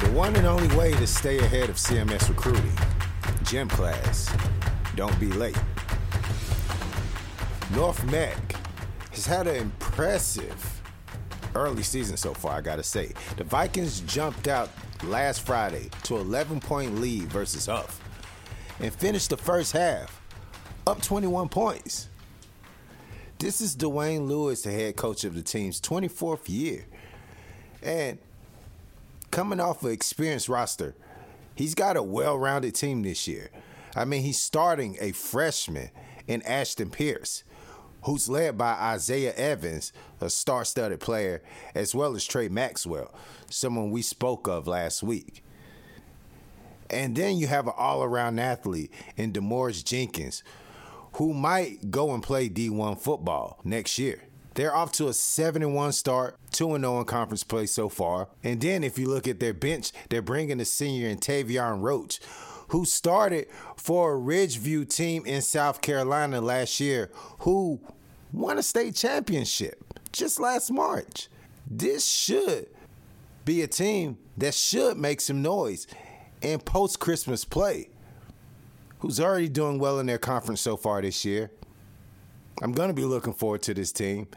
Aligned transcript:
The 0.00 0.10
one 0.12 0.34
and 0.36 0.46
only 0.46 0.74
way 0.76 0.92
to 0.92 1.06
stay 1.06 1.38
ahead 1.38 1.70
of 1.70 1.76
CMS 1.76 2.28
recruiting 2.28 2.72
gym 3.44 3.68
class. 3.68 4.34
Don't 4.96 5.18
be 5.20 5.26
late. 5.26 5.58
North 7.74 8.02
Meck 8.10 8.54
has 9.12 9.26
had 9.26 9.46
an 9.46 9.56
impressive 9.56 10.82
early 11.54 11.82
season 11.82 12.16
so 12.16 12.34
far, 12.34 12.52
I 12.56 12.60
gotta 12.60 12.82
say. 12.82 13.12
The 13.36 13.44
Vikings 13.44 14.00
jumped 14.00 14.48
out 14.48 14.70
last 15.04 15.42
Friday 15.42 15.90
to 16.04 16.16
11 16.16 16.60
point 16.60 17.00
lead 17.00 17.24
versus 17.24 17.66
Hough 17.66 18.00
and 18.80 18.92
finished 18.92 19.30
the 19.30 19.36
first 19.36 19.72
half 19.72 20.20
up 20.86 21.02
21 21.02 21.48
points. 21.48 22.08
This 23.38 23.60
is 23.60 23.76
Dwayne 23.76 24.26
Lewis, 24.26 24.62
the 24.62 24.70
head 24.70 24.96
coach 24.96 25.24
of 25.24 25.34
the 25.34 25.42
team's 25.42 25.80
24th 25.80 26.48
year. 26.48 26.84
And 27.82 28.18
coming 29.30 29.60
off 29.60 29.82
an 29.84 29.90
experienced 29.90 30.48
roster, 30.48 30.94
he's 31.54 31.74
got 31.74 31.96
a 31.96 32.02
well 32.02 32.38
rounded 32.38 32.74
team 32.74 33.02
this 33.02 33.26
year. 33.28 33.50
I 33.94 34.04
mean, 34.04 34.22
he's 34.22 34.40
starting 34.40 34.96
a 35.00 35.12
freshman 35.12 35.90
in 36.26 36.42
Ashton 36.42 36.90
Pierce 36.90 37.44
who's 38.04 38.28
led 38.28 38.56
by 38.56 38.72
Isaiah 38.72 39.34
Evans, 39.34 39.92
a 40.20 40.30
star 40.30 40.64
studded 40.64 41.00
player, 41.00 41.42
as 41.74 41.94
well 41.94 42.14
as 42.14 42.24
Trey 42.24 42.48
Maxwell, 42.48 43.12
someone 43.50 43.90
we 43.90 44.02
spoke 44.02 44.48
of 44.48 44.66
last 44.66 45.02
week. 45.02 45.44
And 46.88 47.14
then 47.14 47.36
you 47.36 47.46
have 47.46 47.66
an 47.66 47.74
all 47.76 48.02
around 48.02 48.38
athlete 48.38 48.92
in 49.16 49.32
DeMorris 49.32 49.84
Jenkins, 49.84 50.42
who 51.14 51.34
might 51.34 51.90
go 51.90 52.14
and 52.14 52.22
play 52.22 52.48
D1 52.48 52.98
football 52.98 53.60
next 53.64 53.98
year. 53.98 54.22
They're 54.60 54.76
off 54.76 54.92
to 54.92 55.08
a 55.08 55.14
7 55.14 55.72
1 55.72 55.92
start, 55.92 56.36
2 56.52 56.78
0 56.78 56.98
in 56.98 57.06
conference 57.06 57.42
play 57.42 57.64
so 57.64 57.88
far. 57.88 58.28
And 58.44 58.60
then 58.60 58.84
if 58.84 58.98
you 58.98 59.08
look 59.08 59.26
at 59.26 59.40
their 59.40 59.54
bench, 59.54 59.90
they're 60.10 60.20
bringing 60.20 60.60
a 60.60 60.66
senior 60.66 61.08
in 61.08 61.16
Tavion 61.16 61.80
Roach, 61.80 62.20
who 62.68 62.84
started 62.84 63.46
for 63.74 64.12
a 64.12 64.18
Ridgeview 64.18 64.94
team 64.94 65.24
in 65.24 65.40
South 65.40 65.80
Carolina 65.80 66.42
last 66.42 66.78
year, 66.78 67.10
who 67.38 67.80
won 68.34 68.58
a 68.58 68.62
state 68.62 68.94
championship 68.94 69.82
just 70.12 70.38
last 70.38 70.70
March. 70.70 71.28
This 71.66 72.06
should 72.06 72.66
be 73.46 73.62
a 73.62 73.66
team 73.66 74.18
that 74.36 74.52
should 74.52 74.98
make 74.98 75.22
some 75.22 75.40
noise 75.40 75.86
in 76.42 76.58
post 76.60 77.00
Christmas 77.00 77.46
play, 77.46 77.88
who's 78.98 79.20
already 79.20 79.48
doing 79.48 79.78
well 79.78 79.98
in 80.00 80.04
their 80.04 80.18
conference 80.18 80.60
so 80.60 80.76
far 80.76 81.00
this 81.00 81.24
year. 81.24 81.50
I'm 82.62 82.72
going 82.72 82.88
to 82.88 82.94
be 82.94 83.06
looking 83.06 83.32
forward 83.32 83.62
to 83.62 83.72
this 83.72 83.90
team, 83.90 84.28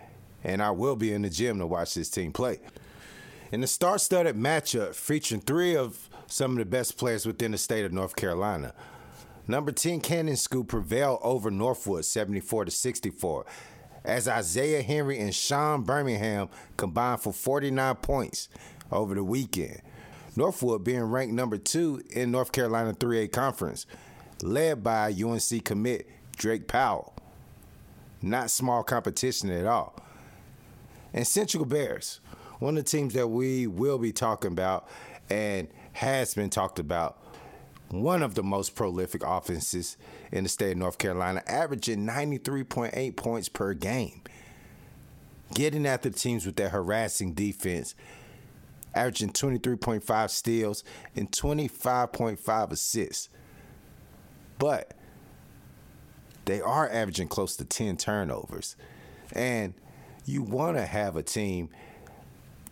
and 0.44 0.62
I 0.62 0.72
will 0.72 0.96
be 0.96 1.14
in 1.14 1.22
the 1.22 1.30
gym 1.30 1.59
to 1.59 1.68
watch 1.68 1.94
this 1.94 2.09
team 2.09 2.31
play. 2.31 2.59
In 3.52 3.62
the 3.62 3.68
star 3.68 3.98
studded 3.98 4.36
matchup 4.36 4.96
featuring 4.96 5.42
three 5.42 5.76
of 5.76 6.09
some 6.28 6.52
of 6.52 6.58
the 6.58 6.66
best 6.66 6.98
players 6.98 7.26
within 7.26 7.52
the 7.52 7.58
state 7.58 7.86
of 7.86 7.94
North 7.94 8.16
Carolina. 8.16 8.74
Number 9.48 9.72
10 9.72 10.02
Cannon 10.02 10.38
School 10.38 10.64
prevailed 10.64 11.20
over 11.22 11.52
Northwood 11.52 12.06
74 12.06 12.66
to 12.66 12.72
64 12.72 13.46
as 14.04 14.28
Isaiah 14.28 14.81
Henry 14.81 15.20
and 15.20 15.34
Sean 15.34 15.84
Birmingham 15.84 16.50
combined 16.78 17.22
for 17.22 17.34
49 17.34 17.96
points 17.96 18.50
over 18.92 19.16
the 19.16 19.24
weekend. 19.24 19.81
Northwood 20.36 20.84
being 20.84 21.04
ranked 21.04 21.34
number 21.34 21.58
2 21.58 22.04
in 22.12 22.31
North 22.31 22.52
Carolina 22.52 22.94
3A 22.94 23.31
conference, 23.31 23.86
led 24.42 24.84
by 24.84 25.14
UNC 25.14 25.64
commit 25.64 26.10
Drake 26.36 26.68
Powell. 26.68 27.14
Not 28.22 28.50
small 28.50 28.84
competition 28.84 29.52
at 29.52 29.66
all. 29.66 30.03
And 31.13 31.28
Central 31.28 31.66
Bears, 31.66 32.19
one 32.59 32.78
of 32.78 32.85
the 32.85 32.90
teams 32.90 33.13
that 33.13 33.28
we 33.28 33.68
will 33.68 33.97
be 33.97 34.12
talking 34.12 34.51
about 34.51 34.88
and 35.29 35.68
has 35.94 36.34
been 36.34 36.50
talked 36.50 36.79
about. 36.79 37.19
One 37.90 38.24
of 38.24 38.34
the 38.34 38.44
most 38.44 38.75
prolific 38.75 39.22
offenses 39.24 39.97
in 40.31 40.44
the 40.44 40.50
state 40.50 40.72
of 40.72 40.78
North 40.78 40.97
Carolina, 40.97 41.44
averaging 41.46 42.07
93.8 42.07 43.16
points 43.16 43.50
per 43.50 43.74
game. 43.74 44.22
Getting 45.53 45.85
after 45.85 46.09
the 46.09 46.18
teams 46.18 46.47
with 46.47 46.56
their 46.56 46.69
harassing 46.69 47.34
defense, 47.34 47.94
averaging 48.95 49.30
23.5 49.30 50.30
steals 50.31 50.84
and 51.16 51.31
25.5 51.31 52.72
assists. 52.72 53.30
But 54.57 54.94
they 56.45 56.62
are 56.62 56.90
averaging 56.90 57.28
close 57.28 57.56
to 57.57 57.66
10 57.66 57.97
turnovers. 57.97 58.75
And 59.34 59.75
you 60.25 60.41
want 60.41 60.78
to 60.78 60.85
have 60.85 61.16
a 61.16 61.23
team 61.23 61.69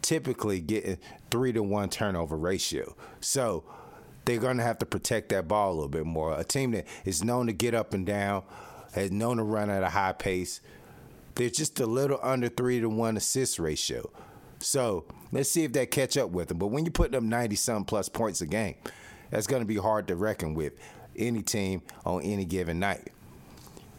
typically 0.01 0.59
getting 0.59 0.97
three 1.29 1.53
to 1.53 1.61
one 1.61 1.89
turnover 1.89 2.37
ratio. 2.37 2.95
So 3.19 3.63
they're 4.25 4.39
going 4.39 4.57
to 4.57 4.63
have 4.63 4.79
to 4.79 4.85
protect 4.85 5.29
that 5.29 5.47
ball 5.47 5.71
a 5.71 5.73
little 5.73 5.89
bit 5.89 6.05
more. 6.05 6.37
A 6.37 6.43
team 6.43 6.71
that 6.71 6.85
is 7.05 7.23
known 7.23 7.47
to 7.47 7.53
get 7.53 7.73
up 7.73 7.93
and 7.93 8.05
down, 8.05 8.43
has 8.93 9.11
known 9.11 9.37
to 9.37 9.43
run 9.43 9.69
at 9.69 9.83
a 9.83 9.89
high 9.89 10.13
pace. 10.13 10.61
They're 11.35 11.49
just 11.49 11.79
a 11.79 11.85
little 11.85 12.19
under 12.21 12.49
three 12.49 12.79
to 12.81 12.89
one 12.89 13.17
assist 13.17 13.59
ratio. 13.59 14.11
So 14.59 15.05
let's 15.31 15.49
see 15.49 15.63
if 15.63 15.73
that 15.73 15.91
catch 15.91 16.17
up 16.17 16.29
with 16.29 16.49
them. 16.49 16.57
But 16.57 16.67
when 16.67 16.85
you 16.85 16.91
put 16.91 17.11
them 17.11 17.29
90 17.29 17.55
some 17.55 17.85
plus 17.85 18.09
points 18.09 18.41
a 18.41 18.47
game, 18.47 18.75
that's 19.29 19.47
going 19.47 19.61
to 19.61 19.67
be 19.67 19.77
hard 19.77 20.07
to 20.09 20.15
reckon 20.15 20.53
with 20.53 20.73
any 21.15 21.41
team 21.41 21.81
on 22.05 22.21
any 22.21 22.45
given 22.45 22.79
night 22.79 23.11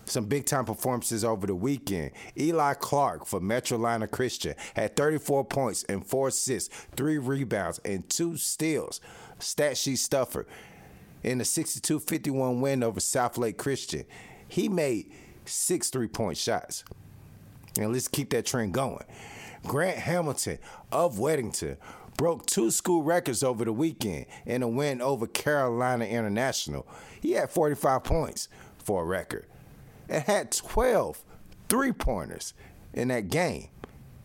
some 0.04 0.24
big 0.26 0.46
time 0.46 0.64
performances 0.64 1.24
over 1.24 1.46
the 1.46 1.54
weekend. 1.54 2.10
Eli 2.38 2.74
Clark 2.74 3.26
for 3.26 3.40
Metrolina 3.40 4.10
Christian 4.10 4.54
had 4.74 4.96
34 4.96 5.44
points 5.44 5.84
and 5.84 6.06
four 6.06 6.28
assists, 6.28 6.74
three 6.96 7.18
rebounds, 7.18 7.80
and 7.84 8.08
two 8.08 8.36
steals. 8.36 9.00
Stat 9.38 9.76
sheet 9.76 9.96
stuffer. 9.96 10.46
In 11.22 11.38
the 11.38 11.44
62 11.44 12.00
51 12.00 12.60
win 12.60 12.82
over 12.82 13.00
Southlake 13.00 13.56
Christian, 13.56 14.04
he 14.48 14.68
made 14.68 15.12
six 15.44 15.88
three 15.88 16.08
point 16.08 16.36
shots. 16.36 16.84
And 17.78 17.92
let's 17.92 18.08
keep 18.08 18.30
that 18.30 18.44
trend 18.44 18.74
going. 18.74 19.04
Grant 19.64 19.98
Hamilton 19.98 20.58
of 20.90 21.16
Weddington 21.16 21.76
broke 22.16 22.44
two 22.46 22.70
school 22.70 23.02
records 23.02 23.42
over 23.42 23.64
the 23.64 23.72
weekend 23.72 24.26
in 24.44 24.62
a 24.62 24.68
win 24.68 25.00
over 25.00 25.26
Carolina 25.26 26.04
International. 26.04 26.86
He 27.20 27.32
had 27.32 27.50
45 27.50 28.04
points 28.04 28.48
for 28.78 29.02
a 29.02 29.06
record 29.06 29.46
and 30.08 30.22
had 30.24 30.52
12 30.52 31.22
three 31.68 31.92
pointers 31.92 32.54
in 32.92 33.08
that 33.08 33.28
game. 33.28 33.68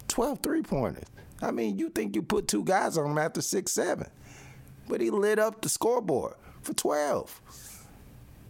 12 0.08 0.40
three 0.40 0.62
pointers. 0.62 1.06
I 1.42 1.52
mean, 1.52 1.78
you 1.78 1.90
think 1.90 2.16
you 2.16 2.22
put 2.22 2.48
two 2.48 2.64
guys 2.64 2.98
on 2.98 3.12
him 3.12 3.18
after 3.18 3.42
six, 3.42 3.72
seven. 3.72 4.08
But 4.88 5.02
he 5.02 5.10
lit 5.10 5.40
up 5.40 5.62
the 5.62 5.70
scoreboard 5.70 6.36
for 6.62 6.74
12. 6.74 7.42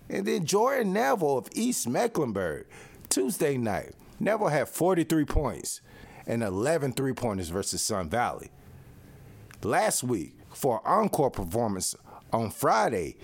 And 0.10 0.26
then 0.26 0.46
Jordan 0.46 0.94
Neville 0.94 1.40
of 1.40 1.50
East 1.54 1.88
Mecklenburg, 1.88 2.66
Tuesday 3.10 3.58
night. 3.58 3.94
Neville 4.20 4.48
had 4.48 4.70
43 4.70 5.26
points 5.26 5.82
and 6.26 6.44
11 6.44 6.94
three 6.94 7.14
pointers 7.14 7.50
versus 7.50 7.82
Sun 7.82 8.10
Valley. 8.10 8.50
Last 9.64 10.04
week, 10.04 10.34
for 10.54 10.86
encore 10.88 11.32
performance 11.32 11.96
on 12.32 12.52
Friday, 12.52 13.16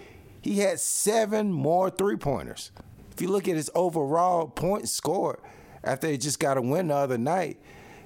he 0.41 0.59
had 0.59 0.79
seven 0.79 1.51
more 1.51 1.89
three 1.89 2.17
pointers. 2.17 2.71
If 3.13 3.21
you 3.21 3.27
look 3.27 3.47
at 3.47 3.55
his 3.55 3.69
overall 3.75 4.47
points 4.47 4.91
scored 4.91 5.39
after 5.83 6.07
he 6.07 6.17
just 6.17 6.39
got 6.39 6.57
a 6.57 6.61
win 6.61 6.87
the 6.87 6.95
other 6.95 7.17
night, 7.17 7.59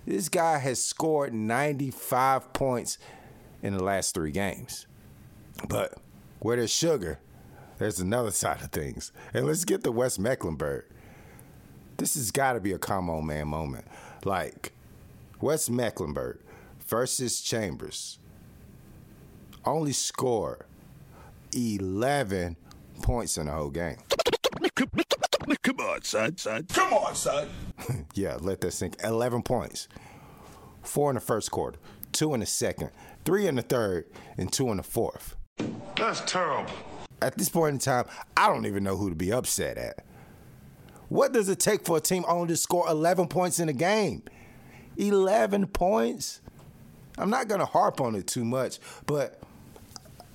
This 0.05 0.29
guy 0.29 0.57
has 0.59 0.81
scored 0.81 1.33
95 1.33 2.53
points 2.53 2.97
in 3.61 3.75
the 3.75 3.83
last 3.83 4.13
three 4.13 4.31
games. 4.31 4.87
But 5.67 5.95
where 6.39 6.55
there's 6.55 6.71
sugar, 6.71 7.19
there's 7.77 7.99
another 7.99 8.31
side 8.31 8.61
of 8.61 8.71
things. 8.71 9.11
And 9.33 9.45
let's 9.45 9.65
get 9.65 9.83
to 9.83 9.91
West 9.91 10.17
Mecklenburg. 10.17 10.85
This 11.97 12.15
has 12.15 12.31
got 12.31 12.53
to 12.53 12.61
be 12.61 12.71
a 12.71 12.77
come 12.77 13.09
on 13.09 13.25
man 13.25 13.49
moment. 13.49 13.85
Like, 14.23 14.71
West 15.41 15.69
Mecklenburg 15.69 16.39
versus 16.87 17.41
Chambers 17.41 18.17
only 19.65 19.91
scored 19.91 20.63
11 21.53 22.55
points 23.01 23.37
in 23.37 23.47
the 23.47 23.51
whole 23.51 23.71
game. 23.71 23.97
Come 25.63 25.79
on, 25.79 26.01
son, 26.03 26.37
son. 26.37 26.65
Come 26.73 26.93
on, 26.93 27.15
son. 27.15 27.47
yeah, 28.13 28.37
let 28.39 28.61
that 28.61 28.71
sink. 28.71 28.95
11 29.03 29.43
points. 29.43 29.87
Four 30.83 31.11
in 31.11 31.15
the 31.15 31.21
first 31.21 31.51
quarter, 31.51 31.79
two 32.11 32.33
in 32.33 32.39
the 32.39 32.45
second, 32.45 32.91
three 33.25 33.47
in 33.47 33.55
the 33.55 33.61
third, 33.61 34.05
and 34.37 34.51
two 34.51 34.69
in 34.69 34.77
the 34.77 34.83
fourth. 34.83 35.35
That's 35.95 36.21
terrible. 36.21 36.71
At 37.21 37.37
this 37.37 37.49
point 37.49 37.73
in 37.73 37.79
time, 37.79 38.05
I 38.35 38.47
don't 38.47 38.65
even 38.65 38.83
know 38.83 38.95
who 38.95 39.09
to 39.09 39.15
be 39.15 39.31
upset 39.31 39.77
at. 39.77 40.05
What 41.09 41.31
does 41.31 41.49
it 41.49 41.59
take 41.59 41.85
for 41.85 41.97
a 41.97 42.01
team 42.01 42.25
only 42.27 42.49
to 42.49 42.57
score 42.57 42.87
11 42.87 43.27
points 43.27 43.59
in 43.59 43.69
a 43.69 43.73
game? 43.73 44.23
11 44.97 45.67
points? 45.67 46.41
I'm 47.17 47.29
not 47.29 47.47
going 47.47 47.59
to 47.59 47.65
harp 47.65 48.01
on 48.01 48.15
it 48.15 48.27
too 48.27 48.45
much, 48.45 48.79
but 49.05 49.41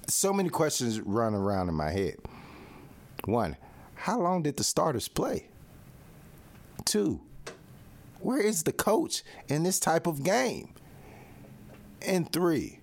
so 0.08 0.32
many 0.32 0.48
questions 0.48 1.00
run 1.00 1.34
around 1.34 1.68
in 1.68 1.74
my 1.74 1.90
head. 1.90 2.16
One, 3.24 3.56
how 4.02 4.18
long 4.18 4.42
did 4.42 4.56
the 4.56 4.64
starters 4.64 5.06
play? 5.06 5.46
Two, 6.84 7.20
where 8.18 8.40
is 8.40 8.64
the 8.64 8.72
coach 8.72 9.22
in 9.46 9.62
this 9.62 9.78
type 9.78 10.08
of 10.08 10.24
game? 10.24 10.74
And 12.04 12.30
three, 12.32 12.80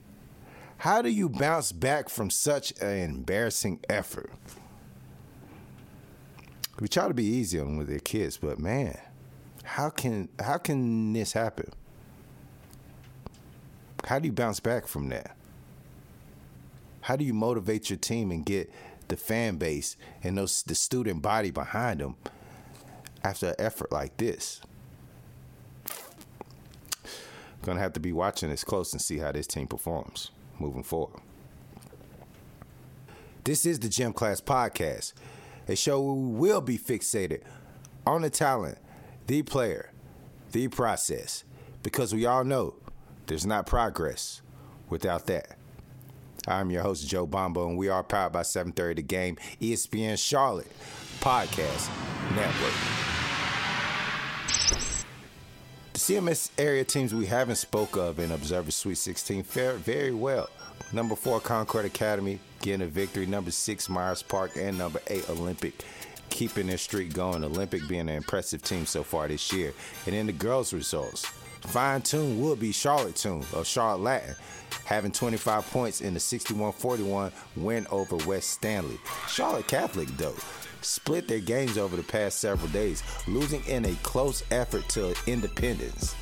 how 0.77 1.01
do 1.01 1.10
you 1.10 1.27
bounce 1.27 1.74
back 1.74 2.07
from 2.07 2.30
such 2.30 2.71
an 2.81 3.16
embarrassing 3.16 3.81
effort? 3.89 4.31
We 6.80 6.88
try 6.88 7.10
to 7.10 7.13
be 7.13 7.25
easy 7.25 7.60
on 7.60 7.66
them 7.66 7.77
with 7.77 7.89
their 7.89 8.00
kids, 8.00 8.38
but 8.38 8.57
man, 8.57 8.98
how 9.66 9.89
can 9.89 10.30
how 10.39 10.57
can 10.57 11.12
this 11.12 11.33
happen? 11.33 11.69
How 14.06 14.19
do 14.19 14.27
you 14.27 14.31
bounce 14.31 14.62
back 14.62 14.88
from 14.88 15.10
that? 15.10 15.36
How 17.01 17.18
do 17.18 17.25
you 17.25 17.33
motivate 17.33 17.89
your 17.89 17.98
team 17.98 18.31
and 18.31 18.45
get 18.45 18.71
the 19.09 19.17
fan 19.17 19.57
base 19.57 19.97
and 20.23 20.38
those 20.38 20.63
the 20.63 20.75
student 20.75 21.21
body 21.21 21.51
behind 21.51 22.00
them 22.00 22.15
after 23.23 23.50
an 23.50 23.56
effort 23.59 23.91
like 23.91 24.15
this? 24.17 24.61
Gonna 27.63 27.81
have 27.81 27.94
to 27.94 28.00
be 28.00 28.13
watching 28.13 28.50
this 28.50 28.63
close 28.63 28.94
and 28.94 29.01
see 29.01 29.17
how 29.17 29.33
this 29.33 29.45
team 29.45 29.67
performs 29.67 30.31
moving 30.57 30.83
forward. 30.83 31.21
This 33.44 33.65
is 33.65 33.79
the 33.79 33.89
Gym 33.89 34.13
Class 34.13 34.39
Podcast, 34.39 35.13
a 35.67 35.75
show 35.75 36.01
where 36.01 36.13
we 36.13 36.31
will 36.39 36.61
be 36.61 36.77
fixated 36.77 37.41
on 38.06 38.21
the 38.21 38.29
talent, 38.29 38.77
the 39.27 39.44
player, 39.44 39.91
the 40.51 40.67
process, 40.67 41.44
because 41.83 42.13
we 42.13 42.25
all 42.25 42.44
know 42.44 42.75
there's 43.27 43.45
not 43.45 43.65
progress 43.65 44.41
without 44.89 45.27
that. 45.27 45.58
I'm 46.47 46.71
your 46.71 46.83
host, 46.83 47.07
Joe 47.07 47.25
Bombo, 47.25 47.68
and 47.68 47.77
we 47.77 47.89
are 47.89 48.03
powered 48.03 48.33
by 48.33 48.44
730 48.44 49.01
The 49.01 49.07
Game, 49.07 49.38
ESPN 49.62 50.18
Charlotte 50.18 50.71
Podcast 51.19 51.89
Network. 52.36 52.74
The 55.94 56.00
CMS 56.00 56.51
area 56.57 56.83
teams 56.83 57.13
we 57.13 57.25
haven't 57.25 57.57
spoke 57.57 57.97
of 57.97 58.19
in 58.19 58.31
Observer 58.31 58.71
Sweet 58.71 58.97
16 58.97 59.44
fared 59.44 59.77
very 59.77 60.13
well. 60.13 60.50
Number 60.94 61.15
four, 61.15 61.39
Concord 61.39 61.86
Academy 61.86 62.39
getting 62.62 62.81
a 62.81 62.89
victory. 62.89 63.25
Number 63.25 63.51
six, 63.51 63.89
Myers 63.89 64.24
Park, 64.24 64.51
and 64.56 64.77
number 64.77 65.01
eight, 65.07 65.30
Olympic 65.30 65.83
keeping 66.30 66.68
their 66.68 66.77
streak 66.77 67.13
going. 67.13 67.44
Olympic 67.44 67.88
being 67.88 68.01
an 68.01 68.09
impressive 68.09 68.62
team 68.62 68.85
so 68.85 69.03
far 69.03 69.27
this 69.27 69.51
year. 69.51 69.74
And 70.06 70.15
in 70.15 70.27
the 70.27 70.33
girls' 70.33 70.74
results, 70.74 71.31
Fine 71.61 72.01
Tune 72.01 72.41
would 72.41 72.59
be 72.59 72.71
Charlotte 72.71 73.15
Tune 73.15 73.44
or 73.56 73.63
Charlotte 73.63 74.01
Latin, 74.01 74.35
having 74.85 75.11
25 75.11 75.69
points 75.69 76.01
in 76.01 76.13
the 76.13 76.19
61 76.19 76.71
41 76.73 77.31
win 77.56 77.85
over 77.91 78.15
West 78.27 78.59
Stanly. 78.61 78.97
Charlotte 79.27 79.67
Catholic, 79.67 80.07
though, 80.17 80.35
split 80.81 81.27
their 81.27 81.39
games 81.39 81.77
over 81.77 81.95
the 81.95 82.03
past 82.03 82.39
several 82.39 82.71
days, 82.71 83.03
losing 83.27 83.63
in 83.65 83.85
a 83.85 83.95
close 84.03 84.44
effort 84.51 84.88
to 84.89 85.15
Independence. 85.27 86.15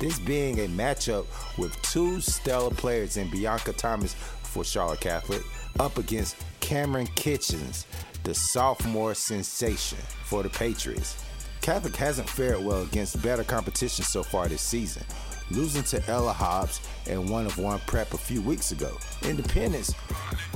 This 0.00 0.18
being 0.18 0.60
a 0.60 0.68
matchup 0.68 1.26
with 1.58 1.80
two 1.82 2.20
stellar 2.20 2.70
players 2.70 3.18
in 3.18 3.30
Bianca 3.30 3.72
Thomas 3.74 4.14
for 4.42 4.64
Charlotte 4.64 5.00
Catholic 5.00 5.42
up 5.78 5.98
against 5.98 6.36
Cameron 6.60 7.06
Kitchens, 7.14 7.86
the 8.24 8.34
sophomore 8.34 9.14
sensation 9.14 9.98
for 10.24 10.42
the 10.42 10.50
Patriots. 10.50 11.22
Catholic 11.60 11.94
hasn't 11.96 12.28
fared 12.28 12.64
well 12.64 12.82
against 12.82 13.22
better 13.22 13.44
competition 13.44 14.04
so 14.04 14.22
far 14.22 14.48
this 14.48 14.62
season, 14.62 15.04
losing 15.50 15.82
to 15.84 16.02
Ella 16.08 16.32
Hobbs 16.32 16.80
and 17.08 17.28
one 17.28 17.46
of 17.46 17.58
one 17.58 17.80
prep 17.86 18.14
a 18.14 18.18
few 18.18 18.40
weeks 18.40 18.72
ago. 18.72 18.96
Independence, 19.22 19.94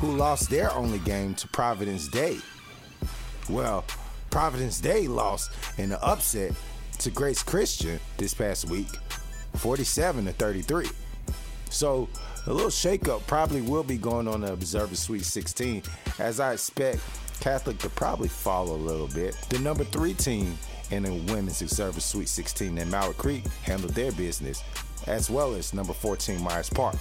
who 0.01 0.17
lost 0.17 0.51
their 0.51 0.73
only 0.73 0.99
game 1.01 1.35
to 1.35 1.49
Providence 1.49 2.09
Day. 2.09 2.39
Well, 3.49 3.85
Providence 4.31 4.81
Day 4.81 5.07
lost 5.07 5.51
in 5.79 5.91
the 5.91 6.03
upset 6.03 6.53
to 6.99 7.11
Grace 7.11 7.43
Christian 7.43 8.01
this 8.17 8.33
past 8.33 8.69
week, 8.69 8.89
47 9.57 10.25
to 10.25 10.33
33. 10.33 10.89
So 11.69 12.09
a 12.47 12.53
little 12.53 12.71
shakeup 12.71 13.27
probably 13.27 13.61
will 13.61 13.83
be 13.83 13.99
going 13.99 14.29
on 14.29 14.41
the 14.41 14.53
Observer 14.53 14.97
Sweet 14.97 15.25
16, 15.25 15.83
as 16.19 16.41
I 16.41 16.53
expect 16.53 17.01
Catholic 17.41 17.79
to 17.79 17.91
probably 17.91 18.29
fall 18.29 18.71
a 18.71 18.77
little 18.77 19.09
bit. 19.09 19.35
The 19.51 19.59
number 19.59 19.85
three 19.85 20.15
team 20.15 20.57
in 20.95 21.03
the 21.03 21.33
Women's 21.33 21.61
Observer 21.61 22.01
Sweet 22.01 22.29
16 22.29 22.79
in 22.79 22.91
Mallard 22.91 23.19
Creek 23.19 23.45
handled 23.65 23.95
their 23.95 24.13
business, 24.13 24.63
as 25.09 25.29
well 25.29 25.55
as 25.55 25.75
number 25.75 25.93
14 25.93 26.41
Myers 26.41 26.71
Park. 26.71 26.95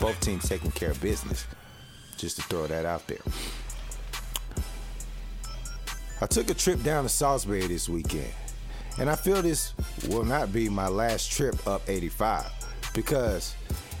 Both 0.00 0.18
teams 0.20 0.48
taking 0.48 0.70
care 0.70 0.90
of 0.90 1.00
business. 1.02 1.46
Just 2.16 2.36
to 2.36 2.42
throw 2.44 2.66
that 2.66 2.86
out 2.86 3.06
there. 3.06 3.18
I 6.22 6.26
took 6.26 6.48
a 6.48 6.54
trip 6.54 6.82
down 6.82 7.02
to 7.02 7.10
Salisbury 7.10 7.66
this 7.66 7.90
weekend, 7.90 8.32
and 8.98 9.10
I 9.10 9.16
feel 9.16 9.42
this 9.42 9.74
will 10.08 10.24
not 10.24 10.50
be 10.50 10.70
my 10.70 10.88
last 10.88 11.30
trip 11.30 11.66
up 11.66 11.82
85 11.86 12.50
because 12.94 13.54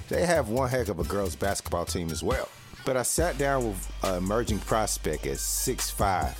they 0.08 0.24
have 0.24 0.48
one 0.48 0.70
heck 0.70 0.88
of 0.88 0.98
a 0.98 1.04
girls 1.04 1.36
basketball 1.36 1.84
team 1.84 2.10
as 2.10 2.22
well. 2.22 2.48
But 2.86 2.96
I 2.96 3.02
sat 3.02 3.36
down 3.36 3.66
with 3.66 3.92
an 4.02 4.16
emerging 4.16 4.60
prospect 4.60 5.26
at 5.26 5.36
6'5 5.36 6.34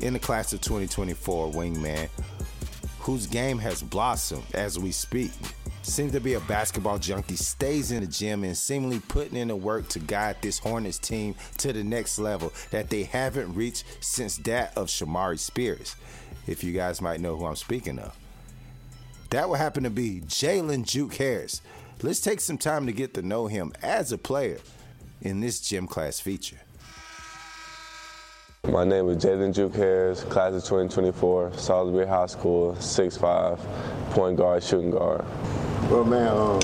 in 0.00 0.12
the 0.12 0.18
class 0.18 0.52
of 0.52 0.60
2024 0.60 1.52
wingman 1.52 2.08
whose 3.06 3.28
game 3.28 3.56
has 3.56 3.84
blossomed 3.84 4.42
as 4.52 4.80
we 4.80 4.90
speak. 4.90 5.30
Seems 5.82 6.10
to 6.10 6.18
be 6.18 6.34
a 6.34 6.40
basketball 6.40 6.98
junkie, 6.98 7.36
stays 7.36 7.92
in 7.92 8.00
the 8.00 8.08
gym 8.08 8.42
and 8.42 8.56
seemingly 8.56 8.98
putting 8.98 9.36
in 9.36 9.46
the 9.46 9.54
work 9.54 9.88
to 9.90 10.00
guide 10.00 10.38
this 10.42 10.58
Hornets 10.58 10.98
team 10.98 11.36
to 11.58 11.72
the 11.72 11.84
next 11.84 12.18
level 12.18 12.52
that 12.72 12.90
they 12.90 13.04
haven't 13.04 13.54
reached 13.54 13.84
since 14.00 14.38
that 14.38 14.76
of 14.76 14.88
Shamari 14.88 15.38
Spears, 15.38 15.94
if 16.48 16.64
you 16.64 16.72
guys 16.72 17.00
might 17.00 17.20
know 17.20 17.36
who 17.36 17.46
I'm 17.46 17.54
speaking 17.54 18.00
of. 18.00 18.12
That 19.30 19.48
would 19.48 19.58
happen 19.58 19.84
to 19.84 19.90
be 19.90 20.22
Jalen 20.22 20.84
Juke 20.84 21.14
Harris. 21.14 21.62
Let's 22.02 22.20
take 22.20 22.40
some 22.40 22.58
time 22.58 22.86
to 22.86 22.92
get 22.92 23.14
to 23.14 23.22
know 23.22 23.46
him 23.46 23.72
as 23.82 24.10
a 24.10 24.18
player 24.18 24.58
in 25.22 25.38
this 25.40 25.60
gym 25.60 25.86
class 25.86 26.18
feature. 26.18 26.58
My 28.76 28.84
name 28.84 29.08
is 29.08 29.24
Jalen 29.24 29.54
Juke 29.54 29.74
Harris, 29.74 30.22
class 30.24 30.52
of 30.52 30.62
2024, 30.64 31.54
Salisbury 31.54 32.06
High 32.06 32.26
School, 32.26 32.74
6'5", 32.74 33.58
point 34.10 34.36
guard, 34.36 34.62
shooting 34.62 34.90
guard. 34.90 35.24
Well, 35.88 36.04
man, 36.04 36.28
um, 36.28 36.60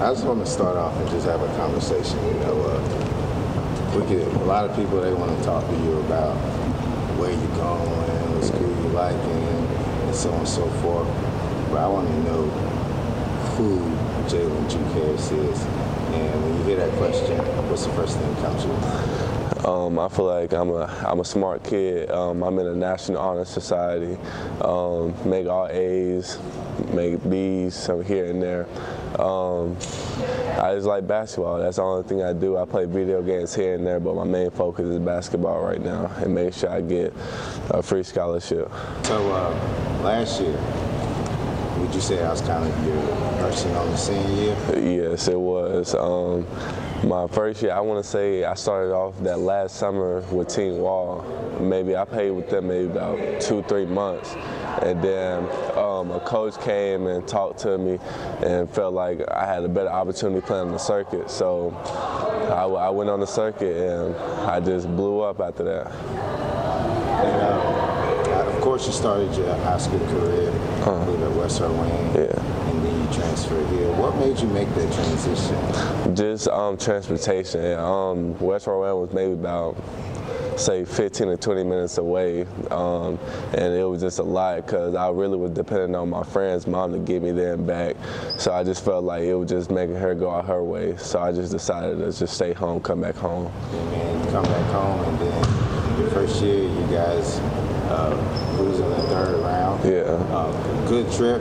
I 0.00 0.14
just 0.14 0.24
want 0.24 0.38
to 0.38 0.46
start 0.46 0.76
off 0.76 0.96
and 0.96 1.10
just 1.10 1.26
have 1.26 1.42
a 1.42 1.48
conversation. 1.56 2.24
You 2.24 2.34
know, 2.34 2.62
uh, 2.62 3.98
we 3.98 4.06
get 4.06 4.28
a 4.28 4.44
lot 4.44 4.70
of 4.70 4.76
people 4.76 5.00
they 5.00 5.12
want 5.12 5.36
to 5.36 5.44
talk 5.44 5.66
to 5.66 5.76
you 5.78 5.98
about 6.02 6.36
where 7.18 7.32
you're 7.32 7.56
going, 7.56 8.34
what 8.36 8.44
school 8.44 8.68
you 8.68 8.88
like, 8.90 9.16
and, 9.16 9.68
and 10.06 10.14
so 10.14 10.30
on 10.30 10.38
and 10.38 10.48
so 10.48 10.70
forth. 10.86 11.08
But 11.70 11.78
I 11.78 11.88
want 11.88 12.06
to 12.06 12.18
know 12.30 12.46
who 13.58 13.80
Jalen 14.30 14.70
Juke 14.70 15.02
Harris 15.02 15.32
is. 15.32 15.62
And 16.14 16.44
when 16.44 16.58
you 16.58 16.62
hear 16.62 16.76
that 16.76 16.96
question, 16.96 17.38
what's 17.68 17.86
the 17.86 17.92
first 17.94 18.16
thing 18.16 18.34
that 18.34 18.40
comes 18.40 18.62
to 18.62 18.68
your 18.68 18.78
mind? 18.78 19.27
Um, 19.68 19.98
I 19.98 20.08
feel 20.08 20.24
like 20.24 20.54
I'm 20.54 20.70
a 20.70 20.86
I'm 21.06 21.20
a 21.20 21.24
smart 21.26 21.62
kid. 21.62 22.10
Um, 22.10 22.42
I'm 22.42 22.58
in 22.58 22.66
a 22.68 22.74
National 22.74 23.18
Honor 23.18 23.44
Society. 23.44 24.16
Um, 24.62 25.14
make 25.28 25.46
all 25.46 25.68
A's, 25.68 26.38
make 26.94 27.22
B's, 27.28 27.74
some 27.74 28.02
here 28.02 28.30
and 28.30 28.42
there. 28.42 28.66
Um, 29.20 29.76
I 30.58 30.74
just 30.74 30.86
like 30.86 31.06
basketball. 31.06 31.58
That's 31.58 31.76
the 31.76 31.82
only 31.82 32.08
thing 32.08 32.22
I 32.22 32.32
do. 32.32 32.56
I 32.56 32.64
play 32.64 32.86
video 32.86 33.20
games 33.20 33.54
here 33.54 33.74
and 33.74 33.86
there, 33.86 34.00
but 34.00 34.14
my 34.14 34.24
main 34.24 34.50
focus 34.50 34.86
is 34.86 34.98
basketball 35.00 35.62
right 35.62 35.82
now 35.82 36.10
and 36.16 36.34
make 36.34 36.54
sure 36.54 36.70
I 36.70 36.80
get 36.80 37.12
a 37.68 37.82
free 37.82 38.04
scholarship. 38.04 38.72
So 39.02 39.32
uh, 39.32 39.50
last 40.02 40.40
year, 40.40 40.56
would 41.78 41.94
you 41.94 42.00
say 42.00 42.24
I 42.24 42.30
was 42.30 42.40
kind 42.40 42.64
of 42.64 42.86
your 42.86 43.02
person 43.36 43.70
on 43.74 43.90
the 43.90 43.98
senior 43.98 44.34
year? 44.34 45.10
Yes, 45.10 45.28
it 45.28 45.38
was. 45.38 45.94
Um, 45.94 46.46
my 47.04 47.26
first 47.28 47.62
year, 47.62 47.72
I 47.72 47.80
want 47.80 48.02
to 48.04 48.08
say 48.08 48.44
I 48.44 48.54
started 48.54 48.92
off 48.92 49.18
that 49.20 49.38
last 49.38 49.76
summer 49.76 50.20
with 50.32 50.48
Team 50.48 50.78
Wall. 50.78 51.22
Maybe 51.60 51.96
I 51.96 52.04
played 52.04 52.32
with 52.32 52.50
them 52.50 52.68
maybe 52.68 52.90
about 52.90 53.40
two, 53.40 53.62
three 53.62 53.86
months. 53.86 54.34
And 54.82 55.02
then 55.02 55.44
um, 55.76 56.10
a 56.10 56.20
coach 56.20 56.60
came 56.60 57.06
and 57.06 57.26
talked 57.26 57.60
to 57.60 57.78
me 57.78 57.98
and 58.44 58.68
felt 58.70 58.94
like 58.94 59.20
I 59.30 59.46
had 59.46 59.64
a 59.64 59.68
better 59.68 59.90
opportunity 59.90 60.40
playing 60.44 60.66
on 60.66 60.72
the 60.72 60.78
circuit. 60.78 61.30
So 61.30 61.70
I, 62.50 62.64
I 62.64 62.90
went 62.90 63.10
on 63.10 63.20
the 63.20 63.26
circuit 63.26 63.76
and 63.76 64.16
I 64.48 64.60
just 64.60 64.88
blew 64.96 65.20
up 65.20 65.40
after 65.40 65.64
that. 65.64 65.86
And, 67.18 67.42
uh, 67.42 68.52
of 68.56 68.60
course, 68.60 68.86
you 68.86 68.92
started 68.92 69.34
your 69.34 69.54
high 69.58 69.78
school 69.78 70.00
career 70.06 70.50
uh, 70.84 71.24
at 71.24 71.32
West 71.32 71.60
Wayne. 71.60 72.14
Yeah. 72.14 72.67
And 73.08 73.14
then 73.14 73.28
you 73.28 73.36
transferred 73.46 73.66
here. 73.68 73.92
What 73.94 74.16
made 74.16 74.38
you 74.38 74.48
make 74.48 74.68
that 74.74 74.92
transition? 74.92 76.16
Just 76.16 76.48
um, 76.48 76.76
transportation. 76.76 77.78
Um, 77.78 78.38
West 78.38 78.66
Wayne 78.66 78.78
was 78.78 79.12
maybe 79.12 79.32
about 79.32 79.76
say 80.56 80.84
15 80.84 81.28
to 81.28 81.36
20 81.36 81.64
minutes 81.64 81.98
away, 81.98 82.42
um, 82.70 83.16
and 83.52 83.74
it 83.74 83.88
was 83.88 84.00
just 84.00 84.18
a 84.18 84.22
lot 84.24 84.66
because 84.66 84.94
I 84.96 85.08
really 85.10 85.36
was 85.36 85.52
depending 85.52 85.94
on 85.94 86.10
my 86.10 86.24
friend's 86.24 86.66
mom 86.66 86.92
to 86.92 86.98
get 86.98 87.22
me 87.22 87.30
there 87.30 87.54
and 87.54 87.66
back. 87.66 87.96
So 88.38 88.52
I 88.52 88.64
just 88.64 88.84
felt 88.84 89.04
like 89.04 89.22
it 89.22 89.34
was 89.34 89.48
just 89.48 89.70
making 89.70 89.96
her 89.96 90.14
go 90.14 90.30
out 90.30 90.46
her 90.46 90.64
way. 90.64 90.96
So 90.96 91.20
I 91.20 91.32
just 91.32 91.52
decided 91.52 91.98
to 91.98 92.12
just 92.12 92.34
stay 92.34 92.52
home, 92.52 92.80
come 92.80 93.00
back 93.00 93.14
home. 93.14 93.46
And 93.46 94.30
come 94.30 94.44
back 94.44 94.72
home, 94.72 95.00
and 95.04 95.18
then 95.20 96.00
your 96.00 96.10
first 96.10 96.42
year, 96.42 96.64
you 96.64 96.86
guys 96.88 97.38
uh, 97.88 98.56
losing 98.58 98.84
in 98.84 98.90
the 98.90 99.02
third 99.08 99.40
round. 99.42 99.84
Yeah. 99.84 100.00
Uh, 100.34 100.88
good 100.88 101.10
trip. 101.12 101.40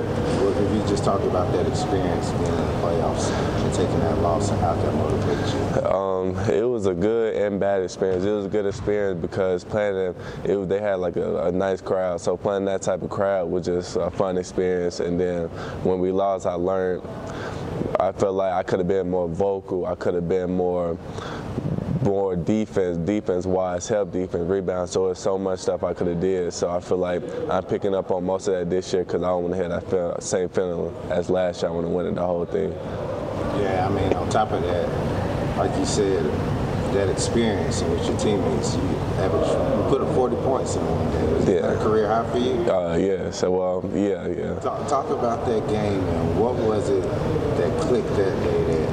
Just 0.87 1.03
talk 1.03 1.21
about 1.23 1.51
that 1.51 1.67
experience 1.67 2.31
being 2.31 2.45
in 2.45 2.55
the 2.55 2.73
playoffs 2.81 3.29
and 3.65 3.73
taking 3.73 3.99
that 3.99 4.17
loss 4.19 4.49
and 4.49 4.59
how 4.61 4.73
that 4.73 4.93
motivated 4.93 5.53
you? 5.53 5.89
Um, 5.89 6.37
it 6.49 6.63
was 6.63 6.85
a 6.85 6.93
good 6.93 7.35
and 7.35 7.59
bad 7.59 7.83
experience. 7.83 8.23
It 8.23 8.31
was 8.31 8.45
a 8.45 8.49
good 8.49 8.65
experience 8.65 9.19
because 9.21 9.63
playing 9.63 10.15
it 10.45 10.69
they 10.69 10.79
had 10.79 10.95
like 10.95 11.15
a, 11.17 11.47
a, 11.47 11.51
nice 11.51 11.81
crowd. 11.81 12.21
So 12.21 12.37
playing 12.37 12.65
that 12.65 12.81
type 12.81 13.01
of 13.01 13.09
crowd 13.09 13.49
was 13.49 13.65
just 13.65 13.95
a 13.97 14.09
fun 14.09 14.37
experience. 14.37 14.99
And 14.99 15.19
then 15.19 15.47
when 15.83 15.99
we 15.99 16.11
lost, 16.11 16.45
I 16.45 16.53
learned. 16.53 17.03
I 17.99 18.11
felt 18.11 18.35
like 18.35 18.53
I 18.53 18.63
could 18.63 18.79
have 18.79 18.87
been 18.87 19.09
more 19.09 19.27
vocal. 19.27 19.85
I 19.85 19.95
could 19.95 20.13
have 20.13 20.29
been 20.29 20.55
more 20.55 20.97
more 22.07 22.35
defense, 22.35 22.97
defense 22.97 23.45
wise, 23.45 23.87
help 23.87 24.11
defense, 24.11 24.49
rebound. 24.49 24.89
So 24.89 25.09
it's 25.09 25.19
so 25.19 25.37
much 25.37 25.59
stuff 25.59 25.83
I 25.83 25.93
could 25.93 26.07
have 26.07 26.21
did. 26.21 26.53
So 26.53 26.69
I 26.69 26.79
feel 26.79 26.97
like 26.97 27.21
I'm 27.49 27.63
picking 27.63 27.93
up 27.93 28.11
on 28.11 28.23
most 28.23 28.47
of 28.47 28.53
that 28.53 28.69
this 28.69 28.93
year 28.93 29.03
because 29.03 29.21
I 29.21 29.27
don't 29.27 29.43
want 29.43 29.55
to 29.55 29.63
have 29.63 29.89
that 29.89 30.23
same 30.23 30.49
feeling 30.49 30.95
as 31.09 31.29
last 31.29 31.61
year. 31.61 31.69
I 31.69 31.73
want 31.73 31.85
to 31.85 31.91
win 31.91 32.15
the 32.15 32.25
whole 32.25 32.45
thing. 32.45 32.71
Yeah, 33.61 33.87
I 33.89 33.93
mean, 33.93 34.13
on 34.13 34.29
top 34.29 34.51
of 34.51 34.61
that, 34.63 35.57
like 35.57 35.77
you 35.77 35.85
said, 35.85 36.23
that 36.93 37.09
experience 37.09 37.81
with 37.81 38.05
your 38.07 38.17
teammates, 38.17 38.75
you 38.75 38.81
average, 39.19 39.49
you 39.49 39.89
put 39.89 40.01
up 40.01 40.15
40 40.15 40.35
points 40.37 40.75
in 40.75 40.85
one 40.85 41.11
game. 41.11 41.35
Is 41.35 41.49
yeah. 41.49 41.61
that 41.61 41.75
a 41.75 41.83
career 41.83 42.07
high 42.07 42.29
for 42.31 42.37
you? 42.37 42.71
Uh, 42.71 42.95
yeah. 42.95 43.31
So, 43.31 43.51
well, 43.51 43.79
um, 43.83 43.95
yeah, 43.95 44.27
yeah. 44.27 44.59
Talk, 44.59 44.87
talk 44.87 45.09
about 45.09 45.45
that 45.45 45.67
game 45.67 45.99
and 45.99 46.39
what 46.39 46.55
was 46.55 46.89
it 46.89 47.01
that 47.01 47.81
clicked 47.81 48.09
that 48.15 48.43
day 48.43 48.86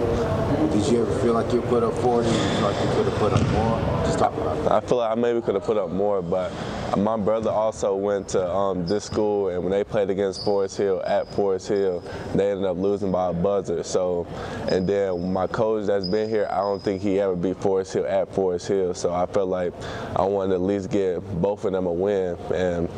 did 0.85 0.93
you 0.93 1.03
ever 1.03 1.19
feel 1.21 1.33
like 1.33 1.51
you 1.51 1.63
put 1.63 1.83
up 1.83 1.95
40? 1.95 2.29
Did 2.29 2.35
you 2.35 2.49
feel 2.49 2.61
like 2.61 2.85
you 2.85 2.91
could 2.95 3.07
have 3.07 3.15
put 3.15 3.33
up 3.33 3.51
more? 3.53 3.81
Just 4.05 4.19
talk 4.19 4.35
about 4.35 4.63
that. 4.65 4.73
I 4.73 4.81
feel 4.87 4.99
like 4.99 5.13
I 5.13 5.15
maybe 5.15 5.41
could 5.41 5.55
have 5.55 5.65
put 5.65 5.79
up 5.79 5.91
more, 5.91 6.21
but 6.21 6.53
my 6.99 7.17
brother 7.17 7.51
also 7.51 7.95
went 7.95 8.29
to 8.31 8.47
um, 8.47 8.87
this 8.87 9.05
school, 9.05 9.49
and 9.49 9.63
when 9.63 9.71
they 9.71 9.83
played 9.83 10.11
against 10.11 10.45
Forest 10.45 10.77
Hill 10.77 11.03
at 11.07 11.27
Forest 11.35 11.69
Hill, 11.69 12.01
they 12.35 12.51
ended 12.51 12.67
up 12.67 12.77
losing 12.77 13.11
by 13.11 13.31
a 13.31 13.33
buzzer. 13.33 13.83
So, 13.83 14.27
and 14.69 14.87
then 14.87 15.33
my 15.33 15.47
coach 15.47 15.87
that's 15.87 16.05
been 16.05 16.29
here, 16.29 16.47
I 16.51 16.59
don't 16.59 16.83
think 16.83 17.01
he 17.01 17.19
ever 17.19 17.35
beat 17.35 17.57
Forest 17.57 17.95
Hill 17.95 18.07
at 18.07 18.35
Forest 18.35 18.69
Hill. 18.69 18.93
So 18.93 19.13
I 19.13 19.25
felt 19.25 19.49
like 19.49 19.73
I 20.17 20.23
wanted 20.23 20.51
to 20.51 20.55
at 20.57 20.61
least 20.61 20.91
get 20.91 21.21
both 21.41 21.65
of 21.65 21.73
them 21.73 21.87
a 21.87 21.93
win, 21.93 22.37
and 22.53 22.91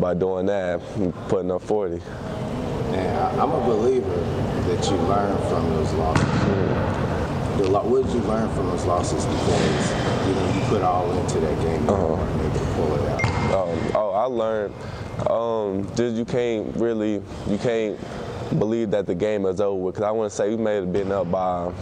by 0.00 0.14
doing 0.14 0.46
that, 0.46 0.80
putting 1.28 1.52
up 1.52 1.62
40. 1.62 2.00
And 2.94 3.40
I'm 3.40 3.52
a 3.52 3.60
believer 3.60 4.08
that 4.10 4.90
you 4.90 4.96
learn 4.96 5.38
from 5.48 5.70
those 5.70 5.92
losses. 5.92 6.24
Mm-hmm 6.24 7.07
the, 7.58 7.70
what 7.70 8.04
did 8.04 8.14
you 8.14 8.20
learn 8.22 8.48
from 8.54 8.66
those 8.66 8.84
losses? 8.84 9.24
Because 9.26 10.28
you 10.28 10.34
know 10.34 10.54
you 10.54 10.60
put 10.68 10.82
all 10.82 11.10
into 11.18 11.40
that 11.40 11.60
game, 11.60 11.88
uh-huh. 11.88 12.14
and 12.14 12.40
able 12.40 12.58
to 12.58 12.64
pull 12.74 12.94
it 12.94 13.08
out. 13.10 13.24
Um, 13.54 13.92
oh, 13.94 14.10
I 14.10 14.24
learned 14.24 14.74
um, 15.28 15.88
just 15.96 16.16
you 16.16 16.24
can't 16.24 16.74
really 16.76 17.22
you 17.48 17.58
can't 17.58 17.98
believe 18.58 18.90
that 18.92 19.06
the 19.06 19.14
game 19.14 19.44
is 19.46 19.60
over 19.60 19.90
because 19.90 20.02
I 20.02 20.10
want 20.10 20.30
to 20.30 20.36
say 20.36 20.50
we 20.50 20.56
may 20.56 20.76
have 20.76 20.92
been 20.92 21.12
up 21.12 21.30
by 21.30 21.72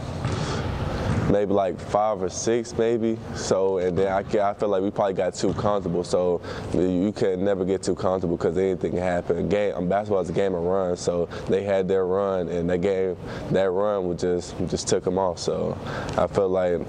maybe 1.30 1.52
like 1.52 1.78
five 1.78 2.23
or 2.23 2.28
six, 2.28 2.76
maybe. 2.76 3.18
So, 3.35 3.78
and 3.78 3.97
then 3.97 4.09
I, 4.09 4.18
I 4.18 4.54
feel 4.54 4.68
like 4.68 4.83
we 4.83 4.90
probably 4.90 5.14
got 5.14 5.35
too 5.35 5.52
comfortable. 5.54 6.04
So, 6.04 6.40
you 6.73 7.12
can 7.12 7.45
never 7.45 7.64
get 7.64 7.83
too 7.83 7.95
comfortable 7.95 8.37
because 8.37 8.56
anything 8.56 8.92
can 8.92 9.00
happen. 9.00 9.49
Game, 9.49 9.75
um, 9.75 9.88
basketball 9.88 10.21
is 10.21 10.30
a 10.30 10.33
game 10.33 10.54
of 10.54 10.62
runs, 10.62 11.00
so 11.00 11.26
they 11.49 11.62
had 11.62 11.88
their 11.88 12.06
run, 12.06 12.49
and 12.49 12.68
that 12.71 12.78
game, 12.78 13.16
that 13.50 13.71
run 13.71 14.06
was 14.06 14.21
just 14.21 14.56
just 14.68 14.88
took 14.88 15.04
them 15.04 15.18
off. 15.18 15.38
So, 15.38 15.76
I 16.16 16.26
feel 16.26 16.49
like 16.49 16.80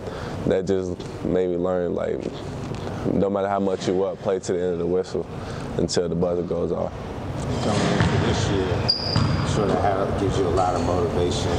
that 0.46 0.65
just 0.65 0.98
made 1.24 1.50
me 1.50 1.58
learn 1.58 1.96
like, 1.96 2.20
no 3.13 3.29
matter 3.29 3.48
how 3.48 3.60
much 3.60 3.88
you 3.88 4.03
up, 4.03 4.20
play 4.20 4.39
to 4.39 4.53
the 4.53 4.60
end 4.60 4.74
of 4.74 4.79
the 4.79 4.86
whistle 4.86 5.25
until 5.77 6.10
the 6.10 6.15
buzzer 6.15 6.44
goes 6.44 6.72
off. 6.72 6.91
Coming 7.63 7.82
into 7.82 8.27
this 8.27 8.50
year, 8.50 9.48
sure 9.50 9.67
that 9.67 10.20
gives 10.20 10.38
you 10.38 10.48
a 10.48 10.50
lot 10.50 10.75
of 10.75 10.86
motivation. 10.86 11.51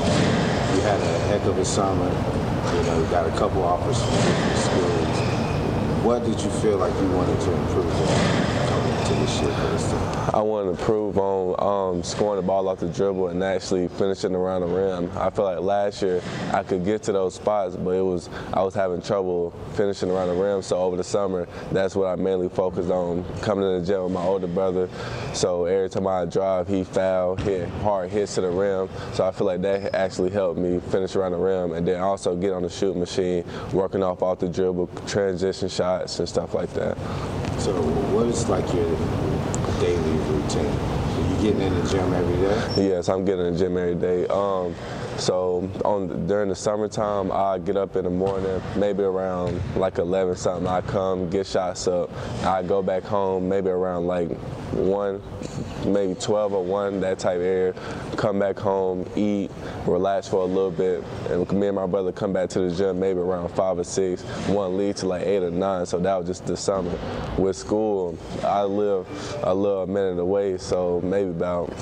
You 0.74 0.82
had 0.82 1.00
a 1.00 1.18
heck 1.28 1.42
of 1.46 1.58
a 1.58 1.64
summer 1.64 2.37
you 2.74 2.82
know, 2.82 2.98
you 2.98 3.06
got 3.10 3.26
a 3.26 3.30
couple 3.38 3.62
offers 3.62 3.98
from 4.02 4.10
different 4.14 4.58
schools. 4.58 6.04
What 6.04 6.24
did 6.24 6.40
you 6.40 6.50
feel 6.60 6.78
like 6.78 6.94
you 7.00 7.08
wanted 7.10 7.40
to 7.40 7.52
improve 7.52 7.92
on 8.08 8.67
into 9.08 9.20
this 9.20 9.40
year 9.40 9.50
for 9.52 9.66
this 9.68 9.90
team? 9.90 9.98
I 10.34 10.42
want 10.42 10.66
to 10.66 10.70
improve 10.70 11.18
on 11.18 11.94
um, 11.96 12.02
scoring 12.02 12.40
the 12.40 12.46
ball 12.46 12.68
off 12.68 12.80
the 12.80 12.88
dribble 12.88 13.28
and 13.28 13.42
actually 13.42 13.88
finishing 13.88 14.34
around 14.34 14.60
the 14.60 14.66
rim. 14.66 15.10
I 15.16 15.30
feel 15.30 15.46
like 15.46 15.60
last 15.60 16.02
year 16.02 16.22
I 16.52 16.62
could 16.62 16.84
get 16.84 17.02
to 17.04 17.12
those 17.12 17.34
spots, 17.34 17.76
but 17.76 17.90
it 17.90 18.02
was 18.02 18.28
I 18.52 18.62
was 18.62 18.74
having 18.74 19.00
trouble 19.00 19.52
finishing 19.74 20.10
around 20.10 20.28
the 20.28 20.34
rim. 20.34 20.62
So 20.62 20.76
over 20.78 20.96
the 20.96 21.04
summer, 21.04 21.48
that's 21.72 21.96
what 21.96 22.06
I 22.06 22.16
mainly 22.16 22.48
focused 22.48 22.90
on. 22.90 23.24
Coming 23.40 23.64
to 23.64 23.80
the 23.80 23.86
gym 23.86 24.04
with 24.04 24.12
my 24.12 24.22
older 24.22 24.46
brother, 24.46 24.88
so 25.32 25.64
every 25.64 25.88
time 25.88 26.06
I 26.06 26.26
drive, 26.26 26.68
he 26.68 26.84
foul, 26.84 27.36
hit 27.36 27.68
hard 27.80 28.10
hits 28.10 28.34
to 28.34 28.42
the 28.42 28.50
rim. 28.50 28.88
So 29.14 29.26
I 29.26 29.30
feel 29.30 29.46
like 29.46 29.62
that 29.62 29.94
actually 29.94 30.30
helped 30.30 30.58
me 30.58 30.80
finish 30.90 31.16
around 31.16 31.32
the 31.32 31.38
rim, 31.38 31.72
and 31.72 31.88
then 31.88 32.00
also 32.00 32.36
get 32.36 32.52
on 32.52 32.62
the 32.62 32.70
shoot 32.70 32.96
machine, 32.96 33.44
working 33.72 34.02
off 34.02 34.22
off 34.22 34.40
the 34.40 34.48
dribble, 34.48 34.88
transition 35.06 35.68
shots 35.68 36.18
and 36.18 36.28
stuff 36.28 36.54
like 36.54 36.72
that. 36.74 36.98
So 37.58 37.72
what 38.12 38.26
is 38.26 38.48
like 38.48 38.72
your 38.72 38.97
daily 39.80 40.16
routine? 40.28 40.66
Are 40.66 41.30
you 41.30 41.36
getting 41.42 41.62
in 41.62 41.74
the 41.74 41.88
gym 41.90 42.12
every 42.12 42.36
day? 42.36 42.88
Yes, 42.88 43.08
I'm 43.08 43.24
getting 43.24 43.46
in 43.46 43.52
the 43.54 43.58
gym 43.58 43.76
every 43.76 43.94
day. 43.94 44.26
Um, 44.28 44.74
so 45.18 45.68
on 45.84 46.28
during 46.28 46.48
the 46.48 46.54
summertime, 46.54 47.32
I 47.32 47.58
get 47.58 47.76
up 47.76 47.96
in 47.96 48.04
the 48.04 48.10
morning, 48.10 48.62
maybe 48.76 49.02
around 49.02 49.60
like 49.74 49.98
11 49.98 50.36
something. 50.36 50.68
I 50.68 50.80
come 50.80 51.28
get 51.28 51.46
shots 51.46 51.88
up. 51.88 52.10
I 52.44 52.62
go 52.62 52.82
back 52.82 53.02
home, 53.02 53.48
maybe 53.48 53.68
around 53.68 54.06
like 54.06 54.30
one, 54.72 55.20
maybe 55.84 56.14
12 56.14 56.52
or 56.52 56.64
one, 56.64 57.00
that 57.00 57.18
type 57.18 57.36
of 57.36 57.42
area. 57.42 57.74
Come 58.16 58.38
back 58.38 58.58
home, 58.58 59.10
eat, 59.16 59.50
relax 59.86 60.28
for 60.28 60.42
a 60.42 60.46
little 60.46 60.70
bit, 60.70 61.02
and 61.30 61.50
me 61.52 61.66
and 61.66 61.76
my 61.76 61.86
brother 61.86 62.12
come 62.12 62.32
back 62.32 62.48
to 62.50 62.60
the 62.60 62.74
gym 62.74 63.00
maybe 63.00 63.18
around 63.18 63.48
five 63.48 63.76
or 63.78 63.84
six. 63.84 64.22
One 64.48 64.76
lead 64.76 64.96
to 64.98 65.06
like 65.06 65.26
eight 65.26 65.42
or 65.42 65.50
nine. 65.50 65.84
So 65.86 65.98
that 65.98 66.16
was 66.16 66.28
just 66.28 66.46
the 66.46 66.56
summer. 66.56 66.96
With 67.36 67.56
school, 67.56 68.16
I 68.44 68.62
live 68.62 69.06
a 69.42 69.52
little 69.52 69.86
minute 69.88 70.20
away, 70.20 70.58
so 70.58 71.00
maybe 71.02 71.30
about 71.30 71.72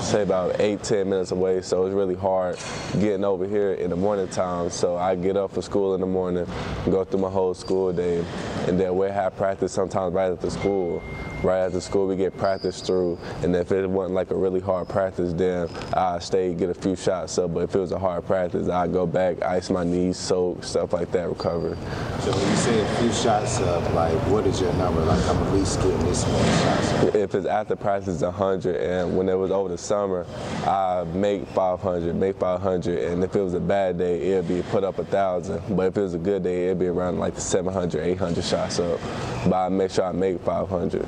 say 0.00 0.22
about 0.22 0.60
eight, 0.60 0.82
ten 0.82 1.08
minutes 1.08 1.30
away. 1.30 1.60
So 1.62 1.84
it's 1.84 1.94
really 1.94 2.14
hard 2.14 2.58
getting 2.94 3.24
over 3.24 3.46
here 3.46 3.72
in 3.72 3.90
the 3.90 3.96
morning 3.96 4.28
time. 4.28 4.70
So 4.70 4.96
I 4.96 5.14
get 5.14 5.36
up 5.36 5.52
for 5.52 5.62
school 5.62 5.94
in 5.94 6.00
the 6.00 6.06
morning, 6.06 6.46
go 6.86 7.04
through 7.04 7.20
my 7.20 7.30
whole 7.30 7.54
school 7.54 7.92
day, 7.92 8.24
and 8.66 8.78
then 8.78 8.96
we 8.96 9.08
have 9.08 9.36
practice 9.36 9.72
sometimes 9.72 10.14
right 10.14 10.32
after 10.32 10.50
school 10.50 11.02
right 11.42 11.58
after 11.58 11.80
school 11.80 12.06
we 12.06 12.16
get 12.16 12.36
practice 12.36 12.80
through 12.80 13.18
and 13.42 13.54
if 13.54 13.70
it 13.70 13.88
wasn't 13.88 14.14
like 14.14 14.30
a 14.30 14.34
really 14.34 14.60
hard 14.60 14.88
practice 14.88 15.32
then 15.32 15.68
I 15.92 16.18
stay 16.18 16.54
get 16.54 16.70
a 16.70 16.74
few 16.74 16.96
shots 16.96 17.38
up 17.38 17.54
but 17.54 17.60
if 17.60 17.74
it 17.74 17.78
was 17.78 17.92
a 17.92 17.98
hard 17.98 18.26
practice 18.26 18.68
I 18.68 18.88
go 18.88 19.06
back 19.06 19.42
ice 19.42 19.70
my 19.70 19.84
knees 19.84 20.16
soak 20.16 20.64
stuff 20.64 20.92
like 20.92 21.12
that 21.12 21.28
recover. 21.28 21.76
So 22.20 22.32
when 22.32 22.50
you 22.50 22.56
say 22.56 22.80
a 22.80 22.94
few 22.96 23.12
shots 23.12 23.60
up 23.60 23.92
like 23.94 24.16
what 24.28 24.46
is 24.46 24.60
your 24.60 24.72
number? 24.74 25.00
Like 25.02 25.24
I'm 25.28 25.36
at 25.36 25.52
least 25.54 25.80
getting 25.80 26.04
this 26.04 26.26
many 26.26 26.62
shots 26.62 26.92
up. 26.92 27.14
If 27.14 27.34
it's 27.34 27.46
after 27.46 27.76
practice 27.76 28.20
100 28.20 28.76
and 28.76 29.16
when 29.16 29.28
it 29.28 29.34
was 29.34 29.50
over 29.50 29.68
the 29.68 29.78
summer 29.78 30.26
I 30.66 31.04
make 31.14 31.46
500 31.48 32.14
make 32.14 32.36
500 32.38 32.98
and 32.98 33.22
if 33.22 33.34
it 33.34 33.40
was 33.40 33.54
a 33.54 33.60
bad 33.60 33.98
day 33.98 34.32
it'd 34.32 34.48
be 34.48 34.62
put 34.70 34.84
up 34.84 34.98
a 34.98 35.04
thousand 35.04 35.62
but 35.76 35.86
if 35.86 35.96
it 35.96 36.02
was 36.02 36.14
a 36.14 36.18
good 36.18 36.42
day 36.42 36.66
it'd 36.66 36.78
be 36.78 36.86
around 36.86 37.18
like 37.18 37.38
700 37.38 38.02
800 38.02 38.44
shots 38.44 38.80
up 38.80 38.98
but 39.44 39.54
I 39.54 39.68
make 39.68 39.90
sure 39.90 40.04
I 40.04 40.12
make 40.12 40.40
500 40.40 41.06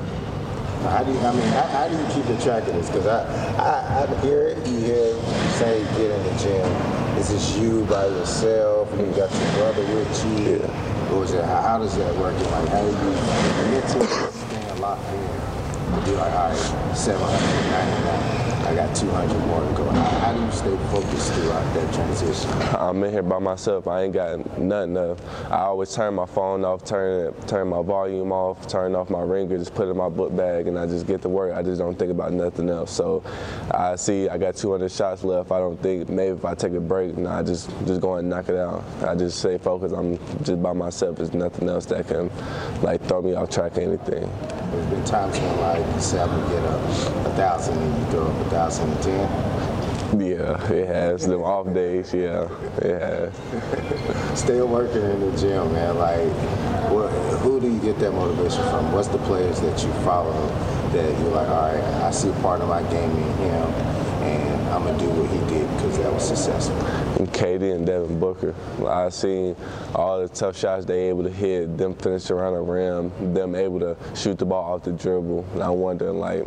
How 0.83 1.05
do 1.05 1.13
you, 1.13 1.19
I 1.21 1.33
mean, 1.33 1.47
how, 1.49 1.67
how 1.69 1.89
do 1.89 1.97
you 1.97 2.07
keep 2.15 2.25
a 2.27 2.43
track 2.43 2.67
of 2.67 2.75
this? 2.75 2.87
Because 2.89 3.07
I, 3.07 3.25
I, 3.59 4.03
I 4.03 4.21
hear 4.23 4.49
it, 4.49 4.67
you 4.67 4.79
hear 4.79 4.97
it, 4.97 5.15
you 5.17 5.51
say 5.59 5.85
get 5.99 6.11
in 6.11 6.23
the 6.25 6.43
gym. 6.43 6.67
Is 7.19 7.29
this 7.29 7.57
you 7.59 7.85
by 7.85 8.07
yourself? 8.07 8.91
You 8.93 9.07
got 9.13 9.31
your 9.31 9.53
brother 9.53 9.85
with 9.95 10.25
you? 10.39 10.57
Yeah. 10.57 11.13
Or 11.13 11.25
is 11.25 11.33
it, 11.33 11.45
how, 11.45 11.61
how 11.63 11.79
does 11.79 11.97
that 11.99 12.17
work? 12.17 12.35
Like, 12.35 12.69
how 12.69 12.81
do 12.81 12.89
you 12.89 13.13
mentally 13.71 14.07
stand 14.07 14.81
locked 14.81 15.05
in? 15.13 15.60
Be 15.91 16.13
like, 16.13 16.33
all 16.33 16.49
right, 16.49 16.97
799. 16.97 18.41
I 18.71 18.75
got 18.77 18.95
200 18.95 19.47
more 19.47 19.61
to 19.61 19.75
go. 19.75 19.91
How, 19.91 20.33
do 20.33 20.41
you 20.41 20.53
stay 20.53 20.77
focused 20.93 21.33
throughout 21.33 21.75
that 21.75 21.93
transition? 21.93 22.51
I'm 22.79 23.03
in 23.03 23.11
here 23.11 23.23
by 23.25 23.41
myself. 23.41 23.89
I 23.89 24.03
ain't 24.03 24.13
got 24.13 24.59
nothing. 24.61 24.97
I 24.97 25.63
always 25.63 25.93
turn 25.93 26.15
my 26.15 26.27
phone 26.27 26.65
off, 26.65 26.85
turn 26.85 27.35
turn 27.49 27.67
my 27.67 27.83
volume 27.83 28.31
off, 28.31 28.69
turn 28.69 28.95
off 28.95 29.11
my 29.11 29.23
ringer, 29.23 29.59
just 29.59 29.75
put 29.75 29.89
it 29.89 29.91
in 29.91 29.97
my 29.97 30.09
book 30.09 30.37
bag, 30.37 30.69
and 30.69 30.79
I 30.79 30.87
just 30.87 31.09
get 31.09 31.21
to 31.23 31.29
work. 31.29 31.53
I 31.53 31.65
just 31.65 31.81
don't 31.81 31.99
think 31.99 32.13
about 32.13 32.33
nothing 32.33 32.71
else. 32.71 32.93
So 32.93 33.25
I 33.73 33.97
see 33.97 34.29
I 34.29 34.39
got 34.39 34.55
200 34.55 34.89
shots 34.93 35.25
left. 35.25 35.51
I 35.51 35.59
don't 35.59 35.83
think 35.83 36.09
maybe 36.09 36.37
if 36.37 36.45
I 36.45 36.55
take 36.55 36.75
a 36.75 36.81
break, 36.81 37.19
nah, 37.19 37.41
I 37.41 37.43
just 37.43 37.69
just 37.87 38.01
go 38.01 38.15
and 38.15 38.31
knock 38.31 38.49
it 38.49 38.57
out. 38.57 38.85
I 39.03 39.17
just 39.17 39.41
stay 39.41 39.59
focused. 39.59 39.97
I'm 39.97 40.17
just 40.45 40.63
by 40.63 40.75
myself. 40.75 41.17
There's 41.17 41.35
nothing 41.35 41.69
else 41.69 41.87
that 41.87 42.07
can 42.07 42.31
like 42.83 43.03
throw 43.07 43.21
me 43.21 43.35
off 43.35 43.51
track 43.51 43.77
or 43.79 43.81
anything. 43.81 44.31
Times 45.11 45.41
when 45.41 45.61
like 45.61 45.95
you 45.95 46.01
say 46.01 46.21
I'm 46.23 46.29
gonna 46.29 46.49
get 46.49 46.63
a, 46.63 46.77
a 47.29 47.35
thousand 47.35 47.77
and 47.79 47.99
you 47.99 48.11
throw 48.13 48.29
up 48.29 48.47
a 48.47 48.51
thousand 48.51 48.91
and 48.93 49.03
ten. 49.03 50.21
Yeah, 50.21 50.73
it 50.73 50.87
has 50.87 51.27
them 51.27 51.43
off 51.43 51.73
days. 51.75 52.15
Yeah, 52.15 52.49
it 52.79 53.01
has. 53.01 54.39
Still 54.39 54.69
working 54.69 55.03
in 55.03 55.19
the 55.19 55.37
gym, 55.37 55.73
man. 55.73 55.99
Like, 55.99 56.31
what, 56.93 57.11
who 57.41 57.61
do 57.61 57.69
you 57.73 57.81
get 57.81 57.99
that 57.99 58.13
motivation 58.13 58.63
from? 58.71 58.93
What's 58.93 59.09
the 59.09 59.19
players 59.19 59.61
that 59.61 59.83
you 59.83 59.93
follow 60.05 60.47
that 60.93 61.19
you're 61.21 61.31
like, 61.31 61.49
all 61.49 61.73
right, 61.73 61.83
I 62.05 62.13
see 62.13 62.31
part 62.41 62.61
of 62.61 62.69
my 62.69 62.83
game 62.85 63.11
in 63.11 63.37
him, 63.39 63.67
and 64.23 64.69
I'm 64.69 64.85
gonna 64.85 64.97
do 64.97 65.09
what 65.11 65.29
he 65.29 65.39
did 65.53 65.69
because 65.75 65.99
that 65.99 66.13
was 66.13 66.29
successful. 66.29 66.77
KD 67.27 67.75
and 67.75 67.87
Devin 67.87 68.19
Booker. 68.19 68.55
I 68.87 69.09
seen 69.11 69.57
all 69.95 70.21
the 70.21 70.29
tough 70.29 70.57
shots 70.57 70.85
they 70.85 71.09
able 71.09 71.23
to 71.25 71.31
hit, 71.31 71.77
them 71.77 71.95
finish 71.95 72.31
around 72.31 72.55
the 72.55 72.61
rim, 72.61 73.35
them 73.35 73.55
able 73.55 73.81
to 73.81 73.97
shoot 74.15 74.39
the 74.39 74.47
ball 74.47 74.75
off 74.75 74.85
the 74.85 74.93
dribble. 74.93 75.47
And 75.55 75.63
I 75.63 75.71
wonder, 75.71 76.11
like, 76.13 76.45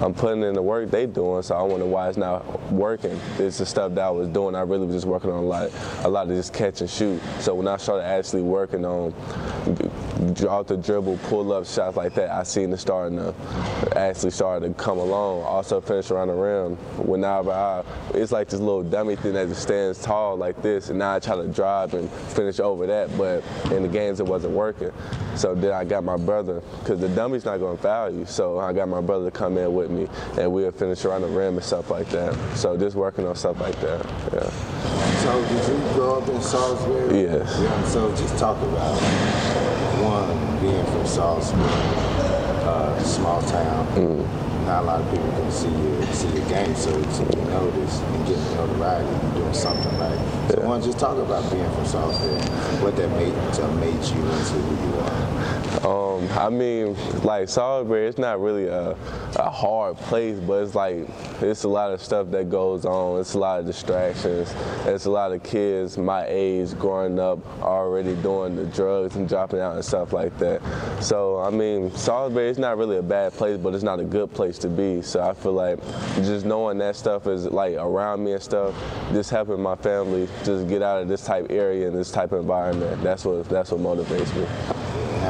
I'm 0.00 0.12
putting 0.12 0.42
in 0.42 0.54
the 0.54 0.62
work 0.62 0.90
they 0.90 1.06
doing, 1.06 1.42
so 1.42 1.54
I 1.54 1.62
wonder 1.62 1.86
why 1.86 2.08
it's 2.08 2.18
not 2.18 2.72
working. 2.72 3.18
It's 3.38 3.58
the 3.58 3.66
stuff 3.66 3.94
that 3.94 4.04
I 4.04 4.10
was 4.10 4.28
doing. 4.28 4.54
I 4.54 4.62
really 4.62 4.86
was 4.86 4.96
just 4.96 5.06
working 5.06 5.30
on 5.30 5.44
a 5.44 5.46
lot, 5.46 5.70
a 6.02 6.08
lot 6.08 6.28
of 6.28 6.36
just 6.36 6.52
catch 6.52 6.80
and 6.80 6.90
shoot. 6.90 7.22
So 7.40 7.54
when 7.54 7.68
I 7.68 7.76
started 7.76 8.04
actually 8.04 8.42
working 8.42 8.84
on 8.84 9.14
off 10.46 10.66
the 10.66 10.76
dribble, 10.76 11.18
pull 11.24 11.52
up 11.52 11.66
shots 11.66 11.96
like 11.96 12.14
that, 12.14 12.30
I 12.30 12.42
seen 12.42 12.72
it 12.72 12.78
starting 12.78 13.18
to 13.18 13.34
actually 13.96 14.30
started 14.30 14.68
to 14.68 14.74
come 14.82 14.98
along. 14.98 15.42
Also 15.42 15.80
finish 15.80 16.10
around 16.10 16.28
the 16.28 16.34
rim. 16.34 16.76
Whenever 17.06 17.50
I, 17.50 17.82
it's 18.14 18.32
like 18.32 18.48
this 18.48 18.60
little 18.60 18.82
dummy 18.82 19.16
thing 19.16 19.34
that 19.34 19.48
just 19.48 19.62
stands 19.62 20.02
tall 20.02 20.36
like 20.36 20.60
this, 20.62 20.90
and 20.90 20.98
now 20.98 21.14
I 21.14 21.18
try 21.18 21.36
to 21.36 21.48
drive 21.48 21.94
and 21.94 22.10
finish 22.10 22.60
over 22.60 22.86
that, 22.86 23.16
but 23.16 23.42
in 23.72 23.82
the 23.82 23.88
games 23.88 24.20
it 24.20 24.26
wasn't 24.26 24.54
working. 24.54 24.92
So 25.36 25.54
then 25.54 25.72
I 25.72 25.84
got 25.84 26.04
my 26.04 26.16
brother, 26.16 26.62
because 26.80 27.00
the 27.00 27.08
dummy's 27.08 27.44
not 27.44 27.58
going 27.58 27.76
to 27.76 27.82
foul 27.82 28.10
you. 28.10 28.26
So 28.26 28.58
I 28.58 28.72
got 28.72 28.88
my 28.88 29.00
brother 29.00 29.30
to 29.30 29.30
come 29.30 29.58
in 29.58 29.74
with 29.74 29.90
me, 29.90 30.08
and 30.38 30.52
we'll 30.52 30.72
finish 30.72 31.04
around 31.04 31.22
the 31.22 31.28
rim 31.28 31.54
and 31.56 31.64
stuff 31.64 31.90
like 31.90 32.08
that. 32.10 32.34
So 32.56 32.76
just 32.76 32.96
working 32.96 33.26
on 33.26 33.36
stuff 33.36 33.60
like 33.60 33.78
that. 33.80 34.04
Yeah. 34.32 34.50
So 35.22 35.42
did 35.48 35.68
you 35.68 35.94
grow 35.94 36.20
up 36.20 36.28
in 36.28 36.40
Salisbury? 36.40 37.22
Yes. 37.22 37.58
Yeah. 37.60 37.84
So 37.84 38.10
just 38.16 38.38
talk 38.38 38.56
about 38.62 39.00
one 40.02 40.60
being 40.60 40.84
from 40.86 41.06
Salisbury, 41.06 41.62
uh, 42.64 42.98
small 43.02 43.40
town. 43.42 43.86
Mm. 43.94 44.24
Not 44.66 44.82
a 44.82 44.86
lot 44.86 45.00
of 45.00 45.10
people 45.10 45.30
can 45.30 45.50
see 45.50 45.68
your 45.70 46.06
see 46.12 46.28
your 46.34 46.46
game, 46.48 46.74
so 46.74 46.90
to 46.90 47.22
be 47.30 47.40
noticed 47.46 48.02
and 48.02 48.26
getting 48.26 48.42
notoriety, 48.56 49.06
you're 49.06 49.34
doing 49.44 49.54
something 49.54 49.98
right. 49.98 50.18
So 50.50 50.58
Yeah. 50.60 50.66
one, 50.66 50.82
just 50.82 50.98
talk 50.98 51.16
about 51.18 51.48
being 51.52 51.70
from 51.70 51.86
Salisbury, 51.86 52.40
what 52.82 52.96
that 52.96 53.08
made 53.10 53.32
uh, 53.32 53.68
made 53.78 54.02
you 54.02 54.20
into 54.26 54.54
who 54.66 54.74
you 54.86 54.92
are. 55.06 55.45
Um, 55.84 56.28
I 56.32 56.48
mean, 56.48 56.96
like 57.22 57.48
Salisbury, 57.48 58.08
it's 58.08 58.18
not 58.18 58.40
really 58.40 58.66
a, 58.66 58.96
a 59.36 59.50
hard 59.50 59.96
place, 59.96 60.38
but 60.38 60.62
it's 60.64 60.74
like 60.74 61.06
it's 61.40 61.64
a 61.64 61.68
lot 61.68 61.92
of 61.92 62.02
stuff 62.02 62.30
that 62.30 62.50
goes 62.50 62.84
on. 62.84 63.20
It's 63.20 63.34
a 63.34 63.38
lot 63.38 63.60
of 63.60 63.66
distractions. 63.66 64.54
It's 64.86 65.04
a 65.04 65.10
lot 65.10 65.32
of 65.32 65.42
kids 65.42 65.98
my 65.98 66.24
age 66.26 66.76
growing 66.78 67.18
up 67.18 67.38
already 67.60 68.14
doing 68.16 68.56
the 68.56 68.64
drugs 68.66 69.16
and 69.16 69.28
dropping 69.28 69.60
out 69.60 69.74
and 69.74 69.84
stuff 69.84 70.12
like 70.12 70.36
that. 70.38 70.62
So 71.00 71.38
I 71.40 71.50
mean, 71.50 71.94
Salisbury 71.94 72.48
is 72.48 72.58
not 72.58 72.78
really 72.78 72.96
a 72.96 73.02
bad 73.02 73.32
place, 73.32 73.58
but 73.58 73.74
it's 73.74 73.84
not 73.84 74.00
a 74.00 74.04
good 74.04 74.32
place 74.32 74.58
to 74.58 74.68
be. 74.68 75.02
So 75.02 75.22
I 75.22 75.34
feel 75.34 75.52
like 75.52 75.80
just 76.16 76.46
knowing 76.46 76.78
that 76.78 76.96
stuff 76.96 77.26
is 77.26 77.46
like 77.46 77.74
around 77.74 78.24
me 78.24 78.32
and 78.32 78.42
stuff, 78.42 78.74
just 79.12 79.30
helping 79.30 79.60
my 79.60 79.76
family 79.76 80.28
just 80.44 80.68
get 80.68 80.82
out 80.82 81.02
of 81.02 81.08
this 81.08 81.24
type 81.24 81.46
area 81.50 81.88
and 81.88 81.96
this 81.96 82.10
type 82.10 82.32
of 82.32 82.40
environment. 82.40 83.02
That's 83.02 83.24
what 83.24 83.48
that's 83.48 83.70
what 83.70 83.80
motivates 83.80 84.34
me. 84.34 84.75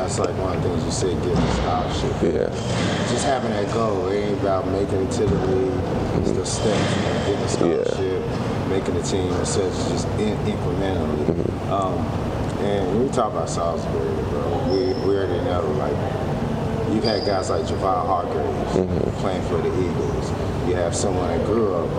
That's 0.07 0.21
like 0.21 0.39
one 0.39 0.55
of 0.57 0.63
the 0.63 0.69
things 0.69 0.85
you 0.85 0.91
said, 0.93 1.19
getting 1.19 1.37
a 1.37 1.55
scholarship. 1.55 2.15
Yeah. 2.23 3.11
Just 3.11 3.25
having 3.27 3.51
that 3.51 3.67
goal, 3.75 4.07
it 4.07 4.23
ain't 4.23 4.39
about 4.41 4.65
making 4.69 5.03
it 5.03 5.11
to 5.19 5.27
the 5.27 5.47
league, 5.49 5.83
it's 6.23 6.31
the 6.31 6.47
steps, 6.47 6.95
getting 7.27 7.43
a 7.43 7.49
scholarship, 7.49 8.23
making 8.71 8.95
the 8.95 9.03
team, 9.03 9.33
and 9.35 9.45
such, 9.49 9.73
just 9.91 10.07
in, 10.23 10.39
incrementally. 10.47 11.27
Um, 11.75 11.99
and 12.63 12.87
when 12.87 13.03
we 13.03 13.09
talk 13.11 13.33
about 13.33 13.51
Salisbury, 13.51 14.15
bro, 14.31 14.47
we, 14.71 14.95
we 15.09 15.17
already 15.19 15.43
know, 15.43 15.67
like, 15.75 15.99
you've 16.95 17.03
had 17.03 17.27
guys 17.27 17.51
like 17.51 17.65
Javon 17.65 18.07
Hargraves 18.07 19.19
playing 19.19 19.43
for 19.51 19.57
the 19.59 19.75
Eagles. 19.75 20.31
You 20.69 20.77
have 20.77 20.95
someone 20.95 21.27
that 21.37 21.45
grew 21.47 21.75
up 21.75 21.91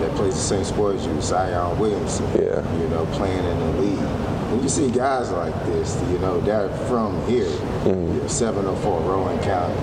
that 0.00 0.10
plays 0.16 0.32
the 0.32 0.40
same 0.40 0.64
sport 0.64 0.96
as 0.96 1.04
you, 1.04 1.20
Zion 1.20 1.78
Williamson, 1.78 2.24
Yeah. 2.40 2.64
you 2.80 2.88
know, 2.88 3.04
playing 3.12 3.44
in 3.44 3.58
the 3.60 3.80
league. 3.82 4.09
When 4.50 4.62
you 4.64 4.68
see 4.68 4.90
guys 4.90 5.30
like 5.30 5.54
this, 5.66 5.94
you 6.10 6.18
know, 6.18 6.40
they're 6.40 6.68
from 6.88 7.24
here, 7.28 7.46
mm. 7.84 8.14
know, 8.20 8.26
704 8.26 9.00
Rowan 9.02 9.38
County, 9.44 9.78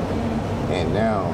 and 0.73 0.93
now 0.93 1.25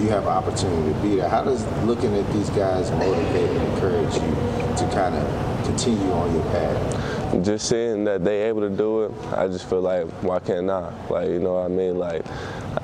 you 0.00 0.08
have 0.08 0.24
an 0.24 0.30
opportunity 0.30 0.92
to 0.92 0.98
be 1.00 1.16
there. 1.16 1.28
How 1.28 1.44
does 1.44 1.64
looking 1.84 2.12
at 2.16 2.30
these 2.32 2.50
guys 2.50 2.90
motivate 2.90 3.50
and 3.50 3.72
encourage 3.72 4.14
you 4.14 4.30
to 4.78 4.90
kind 4.92 5.14
of 5.14 5.64
continue 5.64 6.10
on 6.10 6.34
your 6.34 6.42
path? 6.46 7.44
just 7.44 7.68
seeing 7.68 8.04
that 8.04 8.24
they 8.24 8.42
able 8.42 8.60
to 8.60 8.68
do 8.68 9.04
it, 9.04 9.12
I 9.32 9.46
just 9.46 9.68
feel 9.68 9.80
like 9.80 10.06
why 10.22 10.40
can't 10.40 10.68
I? 10.68 10.92
Like 11.08 11.28
you 11.28 11.38
know 11.38 11.54
what 11.54 11.66
I 11.66 11.68
mean? 11.68 11.98
Like 11.98 12.26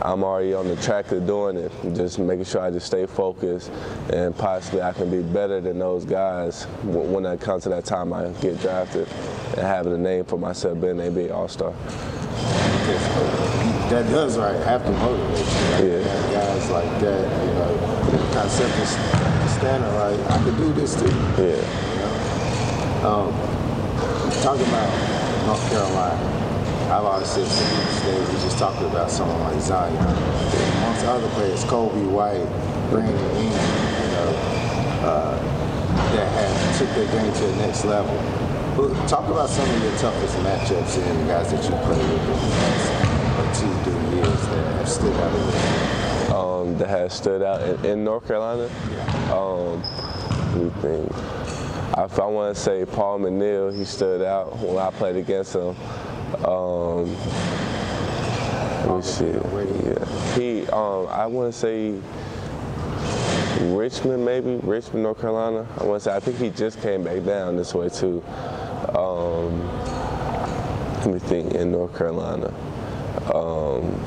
I'm 0.01 0.23
already 0.23 0.55
on 0.55 0.69
the 0.69 0.77
track 0.77 1.11
of 1.13 1.27
doing 1.27 1.57
it. 1.57 1.73
Just 1.95 2.19
making 2.19 2.45
sure 2.45 2.61
I 2.61 2.71
just 2.71 2.87
stay 2.87 3.07
focused 3.07 3.71
and 4.13 4.37
possibly 4.37 4.81
I 4.83 4.93
can 4.93 5.11
be 5.11 5.23
better 5.23 5.61
than 5.61 5.79
those 5.79 6.05
guys 6.05 6.65
when 6.85 7.27
it 7.27 7.41
comes 7.41 7.65
to 7.65 7.69
that 7.71 7.85
time 7.85 8.13
I 8.13 8.29
get 8.41 8.61
drafted 8.61 9.09
and 9.57 9.67
having 9.67 9.93
a 9.93 9.99
name 9.99 10.25
for 10.25 10.39
myself 10.39 10.81
being 10.81 11.01
an 11.01 11.15
NBA 11.15 11.33
All 11.33 11.49
Star. 11.49 11.73
That 13.91 14.07
does 14.11 14.39
right 14.39 14.57
have 14.65 14.85
to 14.85 14.93
motivate 14.93 15.83
you. 15.83 15.99
Yeah. 15.99 16.33
guys 16.33 16.71
like 16.71 17.01
that, 17.01 17.47
you 17.47 17.53
know, 17.55 17.79
kind 18.33 18.47
of 18.47 18.51
set 18.51 18.79
the 18.79 19.49
standard. 19.49 19.93
Like 19.95 20.31
I 20.31 20.45
could 20.45 20.57
do 20.57 20.73
this 20.75 20.95
too. 20.95 21.09
Yeah. 21.43 21.89
Um, 23.03 23.33
talking 24.43 24.67
about 24.67 25.47
North 25.47 25.71
Carolina, 25.71 26.38
I've 26.89 27.05
always 27.05 27.29
said 27.29 27.45
today, 28.01 28.19
we 28.19 28.33
just 28.41 28.57
talked 28.57 28.81
about 28.81 29.11
someone 29.11 29.39
like 29.41 29.61
Zion. 29.61 29.95
Amongst 29.95 31.05
other 31.05 31.29
players, 31.37 31.63
Coby 31.65 32.11
White, 32.11 32.49
Brandon 32.89 33.15
Ingram, 33.37 33.45
you 33.45 34.09
know, 34.17 34.31
uh, 35.05 35.37
that 36.17 36.33
have 36.33 36.79
took 36.79 36.89
their 36.97 37.07
game 37.13 37.31
to 37.31 37.41
the 37.41 37.57
next 37.57 37.85
level. 37.85 38.17
But 38.75 39.07
talk 39.07 39.29
about 39.29 39.51
some 39.51 39.69
of 39.69 39.83
your 39.83 39.99
toughest 39.99 40.35
matchups 40.39 40.97
and 41.07 41.21
the 41.21 41.27
guys 41.27 41.51
that 41.53 41.63
you 41.63 41.77
played 41.85 41.99
with 41.99 42.23
in 42.23 42.27
the 42.27 42.57
last 42.57 42.91
uh, 43.37 43.53
two, 43.53 43.91
three 43.91 44.17
years 44.17 44.47
that 44.49 44.77
have 44.79 44.89
stood 44.89 45.13
out 45.13 45.35
of 45.35 45.47
the 45.47 46.35
um, 46.35 46.79
that 46.79 46.89
has 46.89 47.13
stood 47.13 47.43
out 47.43 47.61
in, 47.61 47.85
in 47.85 48.05
North 48.05 48.27
Carolina. 48.27 48.65
Um, 49.31 49.83
let 50.55 50.65
me 50.65 50.71
think. 50.81 51.13
I, 51.99 52.05
I 52.05 52.27
want 52.27 52.57
to 52.57 52.63
say 52.63 52.87
Paul 52.87 53.19
McNeil. 53.19 53.77
He 53.77 53.85
stood 53.85 54.23
out 54.23 54.57
when 54.59 54.79
I 54.79 54.91
played 54.91 55.17
against 55.17 55.55
him. 55.55 55.77
Um, 56.45 57.15
let 58.87 58.97
me 58.97 59.03
see. 59.03 59.25
He- 59.33 59.89
Yeah, 59.89 60.35
he. 60.35 60.67
Um, 60.69 61.07
I 61.09 61.27
want 61.27 61.53
to 61.53 61.59
say 61.59 61.95
Richmond, 63.75 64.25
maybe 64.25 64.57
Richmond, 64.63 65.03
North 65.03 65.21
Carolina. 65.21 65.67
I 65.79 65.85
want 65.85 66.03
to 66.03 66.09
say. 66.11 66.15
I 66.17 66.21
think 66.21 66.37
he 66.39 66.51
just 66.51 66.81
came 66.81 67.03
back 67.05 67.25
down 67.25 67.57
this 67.57 67.75
way 67.75 67.89
too. 67.89 68.23
Um, 68.95 69.67
let 70.99 71.07
me 71.07 71.19
think. 71.19 71.55
In 71.55 71.73
North 71.73 71.97
Carolina. 71.97 72.53
Um, 73.35 73.99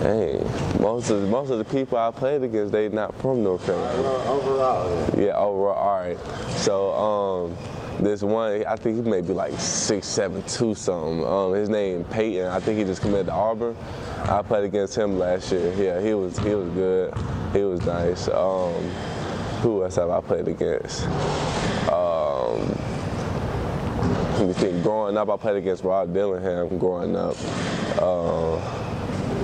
Dang, 0.00 0.40
most 0.80 1.10
of 1.10 1.28
most 1.28 1.50
of 1.50 1.58
the 1.58 1.64
people 1.64 1.98
I 1.98 2.12
played 2.12 2.42
against, 2.44 2.70
they 2.72 2.88
not 2.88 3.14
from 3.20 3.42
North 3.42 3.66
Carolina. 3.66 4.02
Overall, 4.28 5.10
yeah. 5.16 5.24
Yeah, 5.26 5.36
overall, 5.36 5.74
all 5.74 5.98
right. 5.98 6.18
So, 6.50 6.92
um, 6.94 7.56
this 8.00 8.22
one, 8.22 8.64
I 8.66 8.76
think 8.76 9.04
he 9.04 9.10
may 9.10 9.20
be 9.20 9.32
like 9.32 9.58
six, 9.58 10.06
seven, 10.06 10.42
two 10.44 10.74
something. 10.74 11.26
Um, 11.26 11.52
his 11.52 11.68
name 11.68 12.04
Peyton. 12.04 12.46
I 12.46 12.60
think 12.60 12.78
he 12.78 12.84
just 12.84 13.00
committed 13.02 13.26
to 13.26 13.32
Auburn. 13.32 13.76
I 14.24 14.42
played 14.42 14.64
against 14.64 14.96
him 14.96 15.18
last 15.18 15.50
year. 15.52 15.72
Yeah, 15.74 16.00
he 16.00 16.14
was 16.14 16.38
he 16.38 16.54
was 16.54 16.68
good. 16.70 17.14
He 17.52 17.62
was 17.62 17.84
nice. 17.84 18.28
Um, 18.28 18.72
who 19.62 19.82
else 19.82 19.96
have 19.96 20.10
I 20.10 20.20
played 20.20 20.46
against? 20.46 21.06
Um, 21.88 22.68
me 24.48 24.54
think. 24.54 24.82
Growing 24.82 25.16
up, 25.16 25.28
I 25.28 25.36
played 25.36 25.56
against 25.56 25.84
Rob 25.84 26.12
Dillingham. 26.14 26.78
Growing 26.78 27.16
up, 27.16 27.36
uh, 28.00 28.54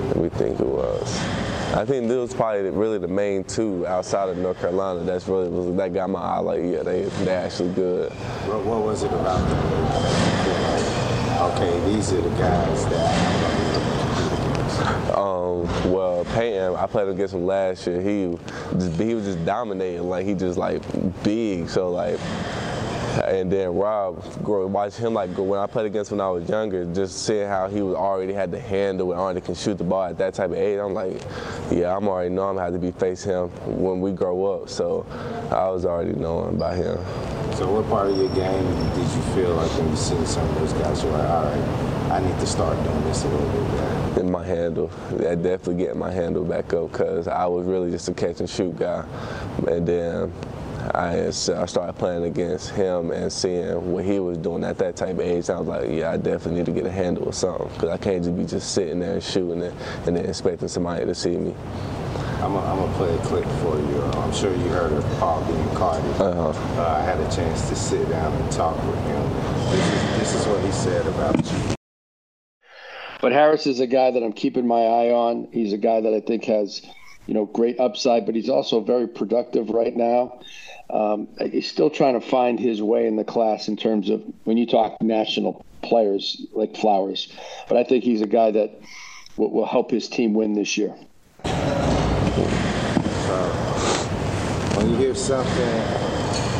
let 0.07 0.17
me 0.17 0.29
think 0.29 0.57
who 0.57 0.65
was. 0.65 1.54
I 1.75 1.83
think 1.83 2.07
this 2.07 2.15
was 2.15 2.33
probably 2.33 2.69
really 2.69 2.97
the 2.99 3.09
main 3.09 3.43
two 3.43 3.85
outside 3.85 4.29
of 4.29 4.37
North 4.37 4.57
Carolina. 4.61 5.01
That's 5.01 5.27
really 5.27 5.49
was, 5.49 5.75
that 5.75 5.93
got 5.93 6.09
my 6.09 6.21
eye. 6.21 6.39
Like, 6.39 6.61
yeah, 6.63 6.83
they 6.83 7.03
they 7.03 7.31
actually 7.35 7.73
good. 7.73 8.13
What, 8.13 8.63
what 8.63 8.81
was 8.81 9.03
it 9.03 9.11
about 9.11 9.45
them? 9.45 9.57
Okay, 11.51 11.93
these 11.93 12.13
are 12.13 12.21
the 12.21 12.29
guys 12.29 12.85
that. 12.85 13.55
Um, 15.17 15.63
well, 15.91 16.23
Peyton, 16.33 16.77
I 16.77 16.87
played 16.87 17.09
against 17.09 17.33
him 17.33 17.45
last 17.45 17.85
year. 17.87 17.99
He 17.99 18.37
just, 18.77 18.97
he 18.97 19.13
was 19.13 19.25
just 19.25 19.43
dominating. 19.43 20.07
Like 20.07 20.25
he 20.25 20.33
just 20.33 20.57
like 20.57 20.81
big. 21.23 21.67
So 21.67 21.89
like 21.89 22.17
and 23.23 23.51
then 23.51 23.73
Rob, 23.75 24.23
watch 24.45 24.95
him 24.95 25.13
like 25.13 25.29
when 25.37 25.59
I 25.59 25.67
played 25.67 25.85
against 25.85 26.11
when 26.11 26.19
I 26.19 26.29
was 26.29 26.49
younger, 26.49 26.85
just 26.93 27.25
seeing 27.25 27.47
how 27.47 27.67
he 27.67 27.81
was 27.81 27.95
already 27.95 28.33
had 28.33 28.51
the 28.51 28.59
handle 28.59 29.11
and 29.11 29.19
already 29.19 29.41
can 29.41 29.55
shoot 29.55 29.77
the 29.77 29.83
ball 29.83 30.03
at 30.03 30.17
that 30.17 30.33
type 30.33 30.51
of 30.51 30.57
age. 30.57 30.79
I'm 30.79 30.93
like, 30.93 31.21
yeah, 31.71 31.95
I'm 31.95 32.07
already 32.07 32.29
know 32.29 32.49
I'm 32.49 32.73
to 32.73 32.79
be 32.79 32.91
face 32.91 33.23
him 33.23 33.49
when 33.65 34.01
we 34.01 34.11
grow 34.11 34.45
up. 34.45 34.69
So 34.69 35.05
I 35.51 35.69
was 35.69 35.85
already 35.85 36.13
knowing 36.13 36.55
about 36.55 36.75
him. 36.75 36.97
So 37.55 37.71
what 37.71 37.87
part 37.87 38.09
of 38.09 38.17
your 38.17 38.27
game 38.35 38.65
did 38.95 39.15
you 39.15 39.21
feel 39.33 39.55
like 39.55 39.71
when 39.77 39.89
you 39.89 39.95
seen 39.95 40.25
some 40.25 40.47
of 40.49 40.55
those 40.55 40.73
guys? 40.73 41.01
You're 41.01 41.13
like, 41.13 41.29
all 41.29 41.45
right, 41.45 42.11
I 42.11 42.19
need 42.19 42.37
to 42.39 42.45
start 42.45 42.81
doing 42.83 43.03
this 43.03 43.23
a 43.23 43.29
little 43.29 43.47
bit 43.47 43.77
better. 43.77 44.19
In 44.19 44.31
my 44.31 44.45
handle, 44.45 44.91
I 45.11 45.35
definitely 45.35 45.75
getting 45.75 45.99
my 45.99 46.11
handle 46.11 46.43
back 46.43 46.73
up 46.73 46.91
because 46.91 47.27
I 47.27 47.45
was 47.45 47.65
really 47.65 47.91
just 47.91 48.09
a 48.09 48.13
catch 48.13 48.39
and 48.41 48.49
shoot 48.49 48.77
guy, 48.77 49.05
and 49.67 49.87
then 49.87 50.33
I, 50.93 51.27
I 51.27 51.29
started 51.31 51.93
playing 51.97 52.25
against 52.25 52.69
him 52.69 53.11
and 53.11 53.31
seeing 53.31 53.91
what 53.91 54.05
he 54.05 54.19
was 54.19 54.37
doing 54.37 54.63
at 54.63 54.77
that 54.77 54.95
type 54.95 55.11
of 55.15 55.21
age. 55.21 55.49
I 55.49 55.59
was 55.59 55.67
like, 55.67 55.89
yeah, 55.89 56.11
I 56.11 56.17
definitely 56.17 56.59
need 56.59 56.65
to 56.67 56.71
get 56.71 56.85
a 56.85 56.91
handle 56.91 57.25
or 57.25 57.33
something 57.33 57.67
because 57.69 57.89
I 57.89 57.97
can't 57.97 58.23
just 58.23 58.37
be 58.37 58.45
just 58.45 58.73
sitting 58.73 58.99
there 58.99 59.13
and 59.13 59.23
shooting 59.23 59.61
it 59.61 59.73
and 60.05 60.15
then 60.15 60.25
expecting 60.25 60.67
somebody 60.67 61.05
to 61.05 61.15
see 61.15 61.37
me. 61.37 61.55
I'm 62.41 62.53
going 62.53 62.91
to 62.91 62.97
play 62.97 63.15
a 63.15 63.19
clip 63.19 63.45
for 63.61 63.75
you. 63.79 64.03
I'm 64.03 64.31
sure 64.31 64.51
you 64.51 64.67
heard 64.67 64.91
of 64.93 65.03
Paul 65.19 65.41
Biancardi. 65.43 66.19
Uh-huh. 66.19 66.79
Uh, 66.79 66.87
I 66.87 67.01
had 67.01 67.19
a 67.19 67.35
chance 67.35 67.67
to 67.69 67.75
sit 67.75 68.07
down 68.09 68.31
and 68.33 68.51
talk 68.51 68.75
with 68.85 68.99
him. 69.05 69.33
This 69.71 69.93
is, 69.93 70.19
this 70.19 70.41
is 70.41 70.47
what 70.47 70.63
he 70.63 70.71
said 70.71 71.07
about 71.07 71.37
you. 71.43 71.75
But 73.21 73.31
Harris 73.31 73.65
is 73.65 73.79
a 73.79 73.87
guy 73.87 74.11
that 74.11 74.21
I'm 74.21 74.33
keeping 74.33 74.67
my 74.67 74.81
eye 74.81 75.09
on. 75.09 75.47
He's 75.51 75.73
a 75.73 75.77
guy 75.77 76.01
that 76.01 76.13
I 76.13 76.19
think 76.19 76.43
has, 76.45 76.85
you 77.25 77.33
know, 77.33 77.45
great 77.45 77.79
upside, 77.79 78.27
but 78.27 78.35
he's 78.35 78.49
also 78.49 78.79
very 78.79 79.07
productive 79.07 79.71
right 79.71 79.95
now. 79.95 80.41
Um, 80.89 81.27
he's 81.39 81.67
still 81.69 81.89
trying 81.89 82.19
to 82.19 82.25
find 82.25 82.59
his 82.59 82.81
way 82.81 83.07
in 83.07 83.15
the 83.15 83.23
class 83.23 83.67
in 83.67 83.77
terms 83.77 84.09
of 84.09 84.23
when 84.43 84.57
you 84.57 84.65
talk 84.65 85.01
national 85.01 85.65
players 85.81 86.45
like 86.53 86.75
Flowers. 86.77 87.31
But 87.67 87.77
I 87.77 87.83
think 87.83 88.03
he's 88.03 88.21
a 88.21 88.27
guy 88.27 88.51
that 88.51 88.79
will, 89.37 89.51
will 89.51 89.65
help 89.65 89.91
his 89.91 90.07
team 90.07 90.33
win 90.33 90.53
this 90.53 90.77
year. 90.77 90.95
Uh, 93.27 93.49
when 94.75 94.89
you 94.89 94.95
hear 94.97 95.15
something, 95.15 95.81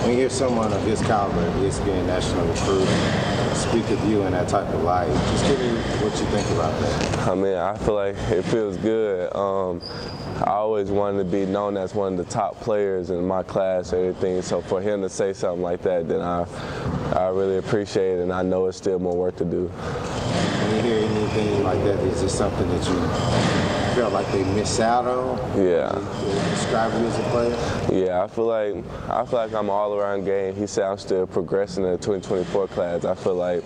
when 0.01 0.11
you 0.11 0.17
hear 0.17 0.29
someone 0.29 0.73
of 0.73 0.83
his 0.83 1.01
caliber, 1.01 1.49
his 1.59 1.79
being 1.79 2.05
national 2.07 2.45
recruit, 2.47 2.87
speak 3.55 3.89
of 3.89 4.03
you 4.09 4.23
in 4.23 4.31
that 4.33 4.47
type 4.47 4.67
of 4.67 4.83
light, 4.83 5.07
just 5.07 5.45
give 5.47 5.59
me 5.59 5.69
what 6.03 6.11
you 6.19 6.25
think 6.27 6.49
about 6.51 6.79
that. 6.81 7.27
I 7.27 7.35
mean, 7.35 7.55
I 7.55 7.77
feel 7.77 7.95
like 7.95 8.15
it 8.29 8.43
feels 8.43 8.77
good. 8.77 9.33
Um, 9.35 9.81
I 10.35 10.51
always 10.51 10.91
wanted 10.91 11.19
to 11.19 11.23
be 11.25 11.45
known 11.45 11.77
as 11.77 11.95
one 11.95 12.13
of 12.13 12.17
the 12.17 12.31
top 12.31 12.59
players 12.59 13.09
in 13.09 13.25
my 13.25 13.41
class 13.41 13.93
or 13.93 13.97
everything. 13.97 14.41
So 14.41 14.61
for 14.61 14.81
him 14.81 15.01
to 15.01 15.09
say 15.09 15.31
something 15.31 15.61
like 15.61 15.81
that, 15.83 16.09
then 16.09 16.19
I, 16.19 16.45
I 17.13 17.29
really 17.29 17.57
appreciate 17.57 18.19
it, 18.19 18.23
and 18.23 18.33
I 18.33 18.43
know 18.43 18.65
it's 18.65 18.77
still 18.77 18.99
more 18.99 19.15
work 19.15 19.37
to 19.37 19.45
do. 19.45 19.67
When 19.67 20.75
you 20.75 20.81
hear 20.81 21.09
anything 21.09 21.63
like 21.63 21.81
that, 21.83 21.99
is 21.99 22.21
this 22.21 22.37
something 22.37 22.67
that 22.67 22.85
you 22.85 23.95
feel 23.95 24.09
like 24.09 24.29
they 24.33 24.43
miss 24.55 24.81
out 24.81 25.05
on? 25.05 25.37
Yeah. 25.57 25.89
Describe 26.49 26.91
you 26.99 27.07
as 27.07 27.17
a 27.17 27.23
player? 27.29 28.05
Yeah, 28.05 28.23
I 28.23 28.27
feel 28.27 28.45
like 28.45 28.75
I 29.09 29.25
feel 29.25 29.39
like 29.39 29.53
I'm 29.53 29.69
all 29.69 29.93
around 29.93 30.25
game. 30.25 30.53
He 30.53 30.67
said 30.67 30.83
I'm 30.83 30.97
still 30.97 31.27
progressing 31.27 31.85
in 31.85 31.91
the 31.91 31.97
2024 31.97 32.67
class. 32.67 33.05
I 33.05 33.15
feel 33.15 33.35
like 33.35 33.63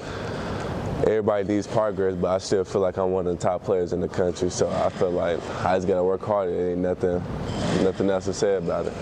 everybody 1.02 1.48
needs 1.48 1.68
progress, 1.68 2.16
but 2.16 2.28
I 2.28 2.38
still 2.40 2.64
feel 2.64 2.82
like 2.82 2.98
I'm 2.98 3.12
one 3.12 3.28
of 3.28 3.38
the 3.38 3.42
top 3.42 3.64
players 3.64 3.94
in 3.94 4.02
the 4.02 4.08
country. 4.08 4.50
So 4.50 4.70
I 4.70 4.90
feel 4.90 5.12
like 5.12 5.40
I 5.66 5.76
just 5.76 5.88
gotta 5.88 6.04
work 6.04 6.22
harder. 6.22 6.52
There 6.52 6.72
ain't 6.72 6.80
nothing, 6.80 7.24
nothing 7.84 8.10
else 8.10 8.26
to 8.26 8.34
say 8.34 8.58
about 8.58 8.86
it. 8.86 8.94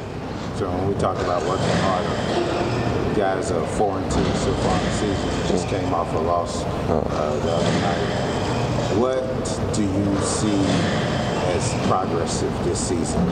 So 0.56 0.70
when 0.70 0.88
we 0.88 0.94
talk 0.96 1.18
about 1.20 1.44
working 1.44 1.66
harder, 1.82 3.16
guys 3.16 3.52
are 3.52 3.66
four 3.68 3.98
and 3.98 4.12
two 4.12 4.24
so 4.36 4.54
far 4.54 4.78
in 4.78 4.86
the 4.86 4.92
season. 4.92 5.48
Just 5.48 5.68
came 5.68 5.94
off 5.94 6.14
a 6.14 6.20
loss 6.20 6.64
uh, 6.64 7.40
the 7.44 7.52
other 7.52 7.82
night. 7.82 8.28
What 9.00 9.24
do 9.76 9.84
you 9.84 10.18
see 10.22 11.08
as 11.54 11.74
progressive 11.88 12.52
this 12.64 12.80
season, 12.88 13.26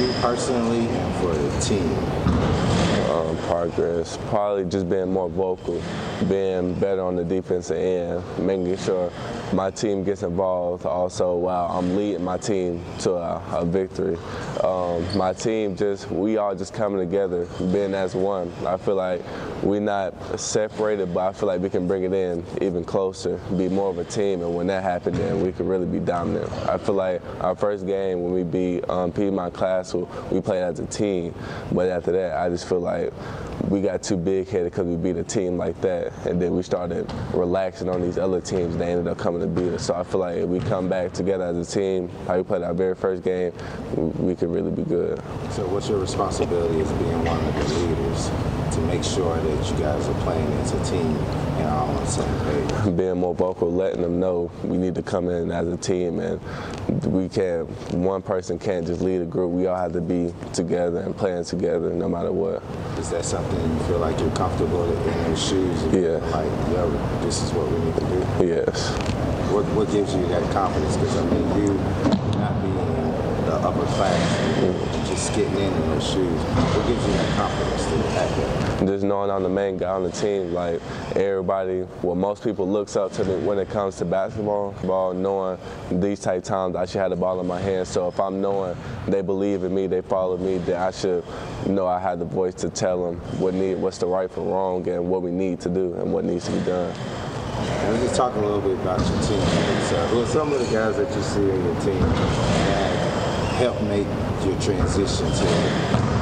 you 0.00 0.12
personally 0.20 0.86
and 0.88 1.14
for 1.16 1.34
the 1.34 1.60
team? 1.60 2.85
Um, 3.16 3.36
progress. 3.38 4.18
Probably 4.28 4.64
just 4.64 4.88
being 4.88 5.12
more 5.12 5.28
vocal, 5.28 5.82
being 6.28 6.74
better 6.74 7.02
on 7.02 7.16
the 7.16 7.24
defensive 7.24 7.76
end, 7.76 8.22
making 8.38 8.76
sure 8.78 9.10
my 9.52 9.70
team 9.70 10.04
gets 10.04 10.22
involved 10.22 10.84
also 10.86 11.36
while 11.36 11.66
I'm 11.66 11.96
leading 11.96 12.24
my 12.24 12.36
team 12.38 12.84
to 13.00 13.12
a, 13.12 13.42
a 13.52 13.64
victory. 13.64 14.18
Um, 14.62 15.04
my 15.16 15.32
team 15.32 15.76
just, 15.76 16.10
we 16.10 16.38
all 16.38 16.54
just 16.54 16.72
coming 16.72 16.98
together, 16.98 17.46
being 17.72 17.94
as 17.94 18.14
one. 18.14 18.52
I 18.66 18.76
feel 18.76 18.94
like 18.94 19.22
we're 19.62 19.80
not 19.80 20.40
separated, 20.40 21.12
but 21.12 21.28
I 21.28 21.32
feel 21.32 21.48
like 21.48 21.60
we 21.60 21.68
can 21.68 21.86
bring 21.86 22.04
it 22.04 22.12
in 22.12 22.44
even 22.62 22.84
closer, 22.84 23.38
be 23.56 23.68
more 23.68 23.90
of 23.90 23.98
a 23.98 24.04
team, 24.04 24.42
and 24.42 24.54
when 24.54 24.66
that 24.68 24.82
happens, 24.82 25.18
then 25.18 25.42
we 25.42 25.52
can 25.52 25.66
really 25.66 25.86
be 25.86 25.98
dominant. 25.98 26.50
I 26.68 26.78
feel 26.78 26.94
like 26.94 27.22
our 27.40 27.54
first 27.54 27.86
game 27.86 28.22
when 28.22 28.32
we 28.32 28.42
beat 28.42 28.88
um, 28.88 29.12
Piedmont 29.12 29.54
Class, 29.54 29.94
we 29.94 30.40
played 30.40 30.62
as 30.62 30.80
a 30.80 30.86
team, 30.86 31.34
but 31.72 31.88
after 31.88 32.12
that, 32.12 32.38
I 32.38 32.48
just 32.48 32.68
feel 32.68 32.80
like 32.80 33.12
we 33.68 33.80
got 33.80 34.02
too 34.02 34.16
big 34.16 34.48
headed 34.48 34.72
because 34.72 34.86
we 34.86 34.96
beat 34.96 35.16
a 35.16 35.24
team 35.24 35.56
like 35.56 35.80
that, 35.80 36.12
and 36.26 36.40
then 36.40 36.54
we 36.54 36.62
started 36.62 37.10
relaxing 37.34 37.88
on 37.88 38.00
these 38.00 38.18
other 38.18 38.40
teams. 38.40 38.76
They 38.76 38.92
ended 38.92 39.08
up 39.08 39.18
coming 39.18 39.40
to 39.40 39.46
beat 39.46 39.72
us. 39.72 39.86
So 39.86 39.94
I 39.94 40.04
feel 40.04 40.20
like 40.20 40.36
if 40.36 40.48
we 40.48 40.60
come 40.60 40.88
back 40.88 41.12
together 41.12 41.44
as 41.44 41.68
a 41.68 41.72
team, 41.72 42.08
how 42.26 42.36
we 42.36 42.44
played 42.44 42.62
our 42.62 42.74
very 42.74 42.94
first 42.94 43.22
game, 43.22 43.52
we 43.94 44.34
could 44.34 44.50
really 44.50 44.70
be 44.70 44.82
good. 44.82 45.18
So 45.50 45.66
what's 45.66 45.88
your 45.88 45.98
responsibility 45.98 46.80
as 46.80 46.92
being 46.92 47.24
one 47.24 47.44
of 47.44 47.54
the 47.54 47.74
leaders 47.74 48.30
to 48.74 48.80
make 48.82 49.02
sure 49.02 49.36
that 49.36 49.70
you 49.70 49.78
guys 49.78 50.08
are 50.08 50.22
playing 50.22 50.46
as 50.54 50.72
a 50.72 50.84
team 50.84 51.16
and 51.58 51.68
all 51.68 51.85
on 52.06 52.28
the 52.28 52.68
same 52.68 52.84
page? 52.84 52.96
Being 52.96 53.18
more 53.18 53.34
vocal, 53.34 53.72
letting 53.72 54.02
them 54.02 54.20
know 54.20 54.50
we 54.62 54.76
need 54.76 54.94
to 54.94 55.02
come 55.02 55.28
in 55.28 55.50
as 55.50 55.66
a 55.68 55.76
team, 55.76 56.20
and 56.20 56.40
we 57.04 57.28
can't. 57.28 57.68
One 57.92 58.22
person 58.22 58.58
can't 58.58 58.86
just 58.86 59.00
lead 59.00 59.22
a 59.22 59.24
group. 59.24 59.50
We 59.50 59.66
all 59.66 59.76
have 59.76 59.92
to 59.92 60.00
be 60.00 60.32
together 60.52 61.00
and 61.00 61.16
playing 61.16 61.44
together, 61.44 61.90
no 61.90 62.08
matter 62.08 62.32
what. 62.32 62.62
Is 62.98 63.10
that 63.10 63.24
something 63.24 63.58
you 63.60 63.78
feel 63.84 63.98
like 63.98 64.18
you're 64.20 64.34
comfortable 64.36 64.84
in 64.84 65.24
those 65.24 65.48
shoes? 65.48 65.82
Yeah. 65.84 66.18
Like, 66.30 66.50
yo, 66.72 66.90
this 67.22 67.42
is 67.42 67.52
what 67.52 67.70
we 67.70 67.78
need 67.84 67.94
to 67.94 68.00
do. 68.00 68.46
Yes. 68.46 68.90
What 69.52 69.64
What 69.74 69.90
gives 69.90 70.14
you 70.14 70.26
that 70.28 70.42
confidence? 70.52 70.96
Because 70.96 71.16
I 71.16 71.24
mean, 71.26 71.46
you 71.62 71.74
not 72.38 72.60
being 72.62 72.76
the 73.46 73.54
upper 73.62 73.86
class, 73.94 74.36
mm-hmm. 74.58 75.06
just 75.06 75.34
getting 75.34 75.54
in 75.54 75.72
in 75.72 75.90
those 75.90 76.04
shoes. 76.04 76.40
What 76.40 76.86
gives 76.86 77.06
you 77.06 77.12
that 77.12 77.36
confidence 77.36 77.84
to 77.84 77.96
have 78.18 78.36
that? 78.36 78.65
Just 78.84 79.04
knowing 79.04 79.30
I'm 79.30 79.42
the 79.42 79.48
main 79.48 79.78
guy 79.78 79.90
on 79.90 80.02
the 80.02 80.10
team, 80.10 80.52
like 80.52 80.82
everybody, 81.16 81.86
well, 82.02 82.14
most 82.14 82.44
people 82.44 82.68
looks 82.68 82.94
up 82.94 83.10
to 83.12 83.24
me 83.24 83.36
when 83.46 83.58
it 83.58 83.70
comes 83.70 83.96
to 83.96 84.04
basketball. 84.04 84.72
Ball, 84.84 85.14
knowing 85.14 85.58
these 85.90 86.20
type 86.20 86.44
times 86.44 86.76
I 86.76 86.84
should 86.84 87.00
have 87.00 87.08
the 87.08 87.16
ball 87.16 87.40
in 87.40 87.46
my 87.46 87.58
hands. 87.58 87.88
So 87.88 88.06
if 88.08 88.20
I'm 88.20 88.42
knowing 88.42 88.76
they 89.08 89.22
believe 89.22 89.64
in 89.64 89.74
me, 89.74 89.86
they 89.86 90.02
follow 90.02 90.36
me, 90.36 90.58
then 90.58 90.78
I 90.78 90.90
should 90.90 91.24
know 91.66 91.86
I 91.86 91.98
have 91.98 92.18
the 92.18 92.26
voice 92.26 92.54
to 92.56 92.68
tell 92.68 93.06
them 93.06 93.16
what 93.40 93.54
need, 93.54 93.76
what's 93.76 93.96
the 93.96 94.06
right 94.06 94.30
from 94.30 94.48
wrong, 94.48 94.86
and 94.86 95.08
what 95.08 95.22
we 95.22 95.30
need 95.30 95.58
to 95.62 95.70
do 95.70 95.94
and 95.94 96.12
what 96.12 96.26
needs 96.26 96.44
to 96.44 96.52
be 96.52 96.60
done. 96.60 96.92
And 96.92 97.92
let's 97.92 98.04
just 98.04 98.16
talk 98.16 98.34
a 98.34 98.38
little 98.38 98.60
bit 98.60 98.78
about 98.80 98.98
your 98.98 99.22
team. 99.22 99.40
So, 99.88 100.06
who 100.08 100.22
are 100.22 100.26
some 100.26 100.52
of 100.52 100.58
the 100.58 100.66
guys 100.66 100.96
that 100.98 101.16
you 101.16 101.22
see 101.22 101.40
in 101.40 101.64
your 101.64 101.80
team 101.80 102.75
help 103.56 103.80
make 103.84 104.06
your 104.44 104.60
transition 104.60 105.26
to 105.26 105.44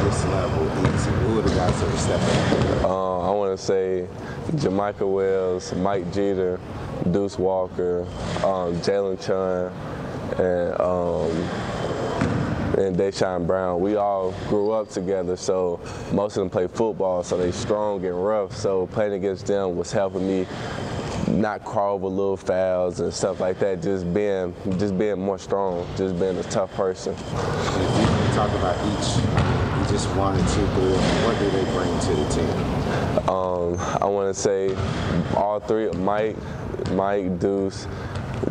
this 0.05 0.25
level 0.27 0.95
easy? 0.95 1.11
Who 1.11 1.41
are 1.41 1.43
the 1.43 1.49
guys 1.51 1.81
that 1.81 1.93
are 1.93 1.99
stepping 1.99 2.79
up? 2.79 2.85
Uh, 2.85 3.19
I 3.21 3.31
want 3.31 3.59
to 3.59 3.65
say 3.65 4.07
JaMychal 4.53 5.13
Wells, 5.13 5.75
Mike 5.75 6.13
Jeter, 6.13 6.61
Deuce 7.11 7.37
Walker, 7.37 8.03
um, 8.45 8.77
Jalen 8.83 9.21
Chun, 9.25 9.73
and 10.39 10.81
um, 10.81 11.31
and 12.79 12.97
Deshaun 12.97 13.47
Brown. 13.49 13.81
We 13.81 13.97
all 13.97 14.33
grew 14.49 14.71
up 14.71 14.89
together, 14.91 15.37
so 15.37 15.81
most 16.13 16.37
of 16.37 16.43
them 16.43 16.51
play 16.51 16.69
football, 16.69 17.25
so 17.25 17.37
they 17.37 17.51
strong 17.51 18.05
and 18.05 18.25
rough. 18.25 18.57
So 18.57 18.87
playing 18.89 19.15
against 19.15 19.47
them 19.47 19.77
was 19.77 19.91
helping 19.91 20.27
me 20.27 20.47
not 21.41 21.65
crawl 21.65 21.95
over 21.95 22.07
little 22.07 22.37
fouls 22.37 23.01
and 23.01 23.13
stuff 23.13 23.41
like 23.41 23.59
that. 23.61 23.83
Just 23.83 24.13
being, 24.13 24.55
just 24.79 24.97
being 24.99 25.21
more 25.21 25.39
strong, 25.39 25.87
just 25.97 26.19
being 26.19 26.37
a 26.37 26.43
tough 26.45 26.73
person. 26.75 27.15
Talk 28.35 28.51
about 28.53 28.77
each, 28.87 29.17
you 29.79 29.93
just 29.93 30.09
one 30.17 30.35
or 30.35 30.47
two. 30.55 30.67
What 31.25 31.39
do 31.39 31.51
they 31.51 31.65
bring 31.73 31.99
to 32.01 32.13
the 32.15 32.29
team? 32.35 33.29
Um, 33.29 33.79
I 34.03 34.07
want 34.07 34.35
to 34.35 34.41
say 34.41 34.75
all 35.37 35.61
three, 35.61 35.91
Mike, 35.91 36.37
Mike, 36.93 37.39
Deuce, 37.39 37.87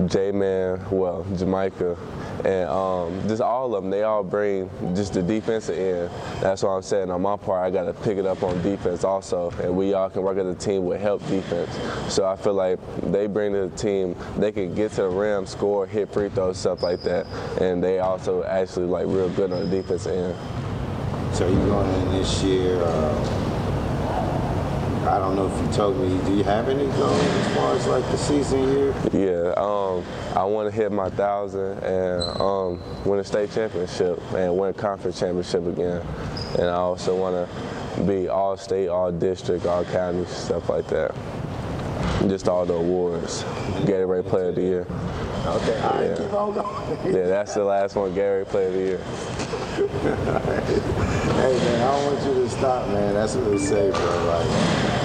J-Man, 0.06 0.86
well, 0.90 1.26
Jamaica, 1.36 1.98
and 2.44 2.70
um, 2.70 3.28
just 3.28 3.42
all 3.42 3.74
of 3.74 3.84
them, 3.84 3.90
they 3.90 4.04
all 4.04 4.24
bring 4.24 4.70
just 4.96 5.14
the 5.14 5.22
defensive 5.22 5.78
end. 5.78 6.10
That's 6.42 6.64
what 6.64 6.70
I'm 6.70 6.82
saying. 6.82 7.10
On 7.10 7.22
my 7.22 7.38
part, 7.38 7.66
I 7.66 7.72
got 7.72 7.84
to 7.86 7.94
pick 7.94 8.18
it 8.18 8.26
up 8.26 8.44
on 8.44 8.62
defense 8.62 9.04
also, 9.04 9.52
and 9.62 9.76
we 9.76 9.94
all 9.94 10.10
can 10.10 10.24
work 10.24 10.38
as 10.38 10.48
a 10.48 10.56
team 10.56 10.86
with 10.86 11.00
help 11.00 11.26
defense. 11.28 11.72
So 12.14 12.26
I 12.26 12.36
feel 12.36 12.54
like 12.54 12.80
they 13.12 13.28
bring 13.28 13.54
to 13.54 13.70
the 13.70 13.78
team, 13.78 14.16
they 14.38 14.52
can 14.52 14.76
get 14.76 14.92
to 14.92 15.04
the 15.04 15.10
rim, 15.10 15.46
score, 15.46 15.88
hit 15.88 16.12
free 16.12 16.30
throws, 16.30 16.58
stuff 16.58 16.84
like 16.84 17.02
that, 17.04 17.26
and 17.62 17.84
they 17.84 18.00
also 18.00 18.44
actually 18.44 18.88
like 18.88 19.06
real 19.08 19.30
good 19.30 19.52
on 19.52 19.70
the 19.70 19.76
defense 19.76 20.06
end. 20.06 20.36
So 21.34 21.48
you 21.48 21.56
going 21.66 21.90
in 22.02 22.12
this 22.12 22.44
year? 22.44 22.82
Uh, 22.84 23.43
I 25.06 25.20
don't 25.20 25.36
know 25.36 25.48
if 25.54 25.62
you 25.68 25.74
told 25.74 25.98
me. 25.98 26.18
Do 26.26 26.34
you 26.36 26.44
have 26.44 26.70
any 26.70 26.86
goals 26.98 27.22
as 27.22 27.56
far 27.56 27.76
as 27.76 27.88
like 27.88 28.06
the 28.12 28.18
season 28.18 28.62
year? 28.70 28.94
Yeah, 29.12 29.54
um, 29.58 30.04
I 30.36 30.44
want 30.46 30.70
to 30.70 30.76
hit 30.76 30.92
my 30.92 31.10
thousand 31.10 31.80
and 31.84 32.24
um, 32.42 32.82
win 33.06 33.20
a 33.20 33.24
state 33.24 33.52
championship 33.52 34.20
and 34.34 34.58
win 34.58 34.70
a 34.70 34.74
conference 34.74 35.20
championship 35.20 35.66
again. 35.68 36.06
And 36.58 36.70
I 36.70 36.76
also 36.76 37.16
want 37.16 37.36
to 37.36 38.04
be 38.04 38.30
all 38.30 38.56
state, 38.58 38.88
all 38.88 39.12
district, 39.12 39.66
all 39.66 39.84
county, 39.86 40.26
stuff 40.26 40.70
like 40.70 40.88
that. 40.88 41.14
Just 42.28 42.48
all 42.48 42.66
the 42.66 42.74
awards. 42.76 43.44
Gatorade 43.86 44.28
Player 44.28 44.50
of 44.50 44.56
the 44.56 44.62
Year. 44.62 44.88
Okay, 45.46 45.82
all 45.82 45.90
right, 45.92 46.10
Yeah. 46.10 46.16
keep 46.16 46.34
on 46.34 46.54
going. 46.54 47.14
Yeah, 47.16 47.28
that's 47.28 47.54
the 47.54 47.64
last 47.66 47.96
one, 47.96 48.14
Gatorade 48.14 48.48
Player 48.48 48.68
of 48.68 48.74
the 48.74 48.80
Year. 48.80 49.02
Hey 51.44 51.58
man, 51.58 51.82
I 51.82 51.92
don't 51.92 52.06
want 52.06 52.26
you 52.26 52.42
to 52.42 52.50
stop, 52.50 52.88
man. 52.88 53.16
That's 53.16 53.36
what 53.36 53.52
they 53.52 53.58
say, 53.58 53.92
bro. 53.92 54.00
Like, 54.32 54.48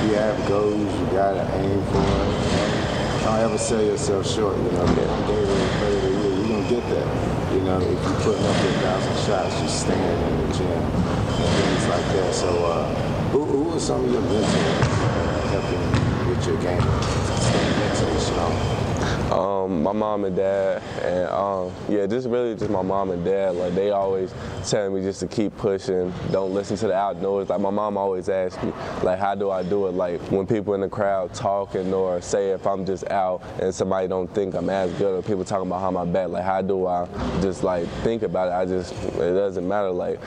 you 0.07 0.15
have 0.15 0.39
goals, 0.47 0.79
you 0.79 1.07
gotta 1.11 1.43
aim 1.59 1.83
for 1.91 1.99
it. 1.99 3.25
Don't 3.25 3.41
ever 3.41 3.59
sell 3.59 3.83
yourself 3.83 4.25
short. 4.25 4.57
You 4.57 4.71
know, 4.71 4.85
if 4.85 4.89
I'm 4.89 4.95
Gatorade 5.27 5.79
Player 5.83 5.97
of 5.97 6.03
the 6.03 6.11
Year, 6.15 6.39
You're 6.39 6.49
gonna 6.49 6.69
get 6.71 6.85
that. 6.95 7.53
You 7.53 7.61
know, 7.63 7.81
if 7.81 7.91
you 7.91 8.15
putting 8.23 8.47
up 8.47 8.63
your 8.63 8.73
thousand 8.87 9.17
shots, 9.27 9.61
you 9.61 9.67
stand 9.67 9.99
in 9.99 10.47
the 10.47 10.55
gym 10.55 10.71
and 10.71 11.51
things 11.59 11.89
like 11.89 12.07
that. 12.07 12.33
So, 12.33 12.67
uh, 12.67 12.87
who, 13.35 13.45
who 13.45 13.75
are 13.75 13.81
some 13.81 14.05
of 14.05 14.13
your 14.13 14.23
mentors 14.23 14.47
uh, 14.47 15.43
helping 15.51 16.31
with 16.31 16.47
your 16.47 16.57
game? 16.63 16.87
Stay 17.35 17.67
mentally 17.83 18.21
strong. 18.21 18.88
Um, 19.31 19.83
my 19.83 19.93
mom 19.93 20.25
and 20.25 20.35
dad, 20.35 20.83
and 21.03 21.29
um, 21.29 21.73
yeah, 21.89 22.07
just 22.07 22.29
really 22.29 22.55
just 22.55 22.71
my 22.71 22.81
mom 22.81 23.11
and 23.11 23.23
dad. 23.25 23.57
Like 23.57 23.75
they 23.75 23.91
always 23.91 24.33
tell 24.67 24.91
me 24.91 25.03
just 25.03 25.21
to 25.21 25.27
keep 25.27 25.55
pushing, 25.59 26.13
don't 26.31 26.55
listen 26.55 26.79
to 26.79 26.87
the 26.87 26.95
outdoors. 26.95 27.51
Like 27.51 27.61
my 27.61 27.71
mom 27.71 27.99
always 27.99 28.31
asks 28.31 28.63
me, 28.63 28.73
like, 29.03 29.19
how 29.19 29.35
do 29.35 29.51
I 29.51 29.63
do 29.63 29.87
it? 29.87 29.93
Like 29.93 30.21
when 30.31 30.47
people 30.47 30.73
in 30.75 30.81
the 30.81 30.89
crowd 30.89 31.35
talking, 31.35 31.93
or 31.93 32.23
say 32.23 32.51
if 32.53 32.67
I'm 32.67 32.87
just 32.87 33.09
out 33.11 33.43
and 33.61 33.75
somebody 33.75 34.09
don't 34.09 34.33
think 34.35 34.55
I'm 34.55 34.71
as 34.71 34.93
good, 34.95 35.19
or 35.19 35.23
people 35.23 35.45
talking 35.45 35.71
how 35.71 35.91
my 35.91 36.07
back, 36.07 36.29
like 36.31 36.45
how 36.45 36.63
do 36.63 36.87
I 36.87 37.07
just 37.43 37.63
like 37.63 37.87
think 38.03 38.23
about 38.23 38.49
it? 38.49 38.53
I 38.53 38.65
just 38.65 38.93
it 38.95 39.35
doesn't 39.35 39.69
matter. 39.69 39.91
Like 39.91 40.21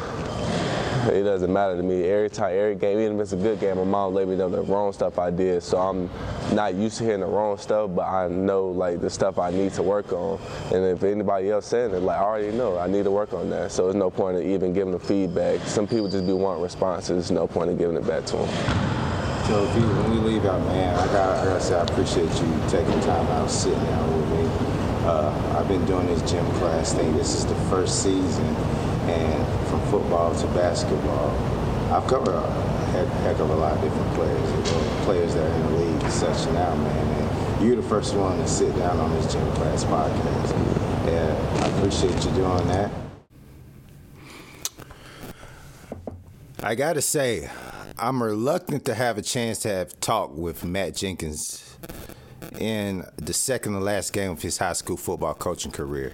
it 1.10 1.24
doesn't 1.24 1.52
matter 1.52 1.76
to 1.76 1.84
me. 1.84 2.04
Every 2.04 2.30
time, 2.30 2.56
every 2.56 2.76
game, 2.76 3.00
even 3.00 3.16
if 3.16 3.24
it's 3.24 3.32
a 3.34 3.38
good 3.38 3.60
game, 3.60 3.78
my 3.78 3.84
mom 3.84 4.14
let 4.14 4.28
me 4.28 4.36
know 4.36 4.50
the 4.50 4.62
wrong 4.62 4.94
stuff 4.94 5.18
I 5.18 5.32
did. 5.32 5.64
So 5.64 5.78
I'm 5.78 6.10
not 6.54 6.76
used 6.76 7.00
to 7.00 7.06
hearing 7.06 7.22
the 7.22 7.26
wrong 7.26 7.58
stuff, 7.58 7.90
but 7.96 8.04
I 8.04 8.28
know 8.28 8.70
like 8.70 9.02
the 9.02 9.10
stuff 9.10 9.40
I 9.40 9.50
need 9.50 9.74
to 9.74 9.84
work 9.84 10.14
on. 10.14 10.40
And 10.72 10.86
if 10.86 11.04
anybody 11.04 11.50
else 11.50 11.66
saying 11.66 11.94
it, 11.96 12.00
like 12.00 12.20
I 12.20 12.24
already 12.24 12.52
know 12.52 12.78
I 12.78 12.88
need 12.88 13.06
to 13.06 13.12
work 13.12 13.34
on 13.34 13.50
that. 13.50 13.72
So 13.72 13.86
there's 13.86 13.96
no 13.96 14.12
point 14.12 14.38
in 14.38 14.52
even 14.52 14.74
giving 14.74 14.92
the 14.92 15.00
feedback. 15.00 15.62
Some 15.62 15.88
people 15.88 16.08
just 16.08 16.28
be 16.28 16.34
wanting 16.34 16.62
responses. 16.62 17.32
No 17.32 17.48
point 17.48 17.72
in 17.72 17.78
giving 17.78 17.98
it 17.98 18.06
back 18.06 18.26
to 18.28 18.38
them. 18.38 18.48
So 19.48 19.66
if 19.66 19.76
you, 19.76 19.82
when 19.82 20.12
we 20.12 20.32
leave 20.32 20.46
out, 20.46 20.62
man, 20.62 20.96
I 20.96 21.06
got, 21.08 21.40
I 21.40 21.46
gotta 21.46 21.62
say, 21.62 21.76
I 21.76 21.82
appreciate 21.82 22.30
you 22.42 22.62
taking 22.70 23.00
time 23.02 23.26
out, 23.28 23.50
sitting 23.50 23.84
down 23.86 24.18
with 24.18 24.40
me. 24.40 24.71
Uh, 25.04 25.58
I've 25.58 25.68
been 25.68 25.84
doing 25.86 26.06
this 26.06 26.22
gym 26.30 26.46
class 26.60 26.94
thing. 26.94 27.16
This 27.18 27.36
is 27.36 27.46
the 27.46 27.56
first 27.72 28.04
season, 28.04 28.46
and 29.10 29.68
from 29.68 29.82
football 29.90 30.36
to 30.36 30.48
basketball, 30.50 31.32
I've 31.92 32.08
covered 32.08 32.36
a 32.36 32.52
heck, 32.92 33.08
heck 33.24 33.40
of 33.40 33.50
a 33.50 33.56
lot 33.56 33.74
of 33.76 33.82
different 33.82 34.14
players, 34.14 34.72
players 35.06 35.34
that 35.34 35.44
are 35.44 35.56
in 35.56 35.62
the 35.62 35.80
league 35.80 36.12
such 36.12 36.46
now, 36.54 36.76
man. 36.76 37.58
And 37.58 37.66
you're 37.66 37.78
the 37.78 37.82
first 37.82 38.14
one 38.14 38.38
to 38.38 38.48
sit 38.48 38.76
down 38.78 39.00
on 39.00 39.12
this 39.14 39.34
gym 39.34 39.52
class 39.54 39.84
podcast. 39.86 40.54
And 41.08 41.64
I 41.64 41.78
appreciate 41.78 42.24
you 42.24 42.32
doing 42.32 42.68
that. 42.68 42.92
I 46.62 46.76
gotta 46.76 47.02
say, 47.02 47.50
I'm 47.98 48.22
reluctant 48.22 48.86
to 48.86 48.94
have 48.94 49.18
a 49.18 49.24
chance 49.24 49.58
to 49.60 49.70
have 49.70 50.00
talk 50.00 50.38
with 50.38 50.64
Matt 50.64 50.96
Jenkins 50.96 51.71
in 52.62 53.04
the 53.18 53.34
second 53.34 53.74
to 53.74 53.80
last 53.80 54.14
game 54.14 54.30
of 54.30 54.42
his 54.44 54.60
high 54.60 54.74
school 54.74 54.96
football 54.96 55.34
coaching 55.34 55.72
career 55.72 56.14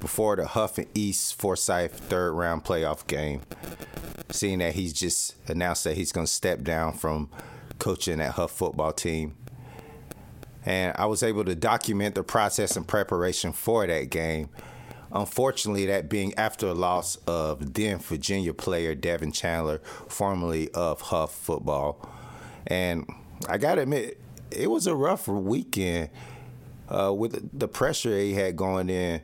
before 0.00 0.36
the 0.36 0.46
Hough 0.46 0.78
and 0.78 0.86
East 0.94 1.34
Forsyth 1.34 1.92
third 1.92 2.32
round 2.32 2.64
playoff 2.64 3.04
game. 3.08 3.42
Seeing 4.30 4.60
that 4.60 4.74
he's 4.74 4.92
just 4.92 5.34
announced 5.48 5.82
that 5.82 5.96
he's 5.96 6.12
going 6.12 6.26
to 6.26 6.32
step 6.32 6.62
down 6.62 6.92
from 6.92 7.28
coaching 7.80 8.18
that 8.18 8.32
Hough 8.32 8.52
football 8.52 8.92
team. 8.92 9.34
And 10.64 10.94
I 10.96 11.06
was 11.06 11.24
able 11.24 11.44
to 11.44 11.56
document 11.56 12.14
the 12.14 12.22
process 12.22 12.76
and 12.76 12.86
preparation 12.86 13.52
for 13.52 13.84
that 13.84 14.10
game. 14.10 14.48
Unfortunately, 15.10 15.86
that 15.86 16.08
being 16.08 16.32
after 16.36 16.68
a 16.68 16.74
loss 16.74 17.16
of 17.26 17.74
then 17.74 17.98
Virginia 17.98 18.54
player 18.54 18.94
Devin 18.94 19.32
Chandler, 19.32 19.78
formerly 20.06 20.70
of 20.70 21.00
Hough 21.00 21.34
football. 21.34 22.08
And 22.68 23.12
I 23.48 23.58
got 23.58 23.74
to 23.74 23.82
admit, 23.82 24.19
it 24.50 24.70
was 24.70 24.86
a 24.86 24.94
rough 24.94 25.28
weekend 25.28 26.10
uh, 26.88 27.12
with 27.12 27.58
the 27.58 27.68
pressure 27.68 28.18
he 28.18 28.34
had 28.34 28.56
going 28.56 28.90
in, 28.90 29.20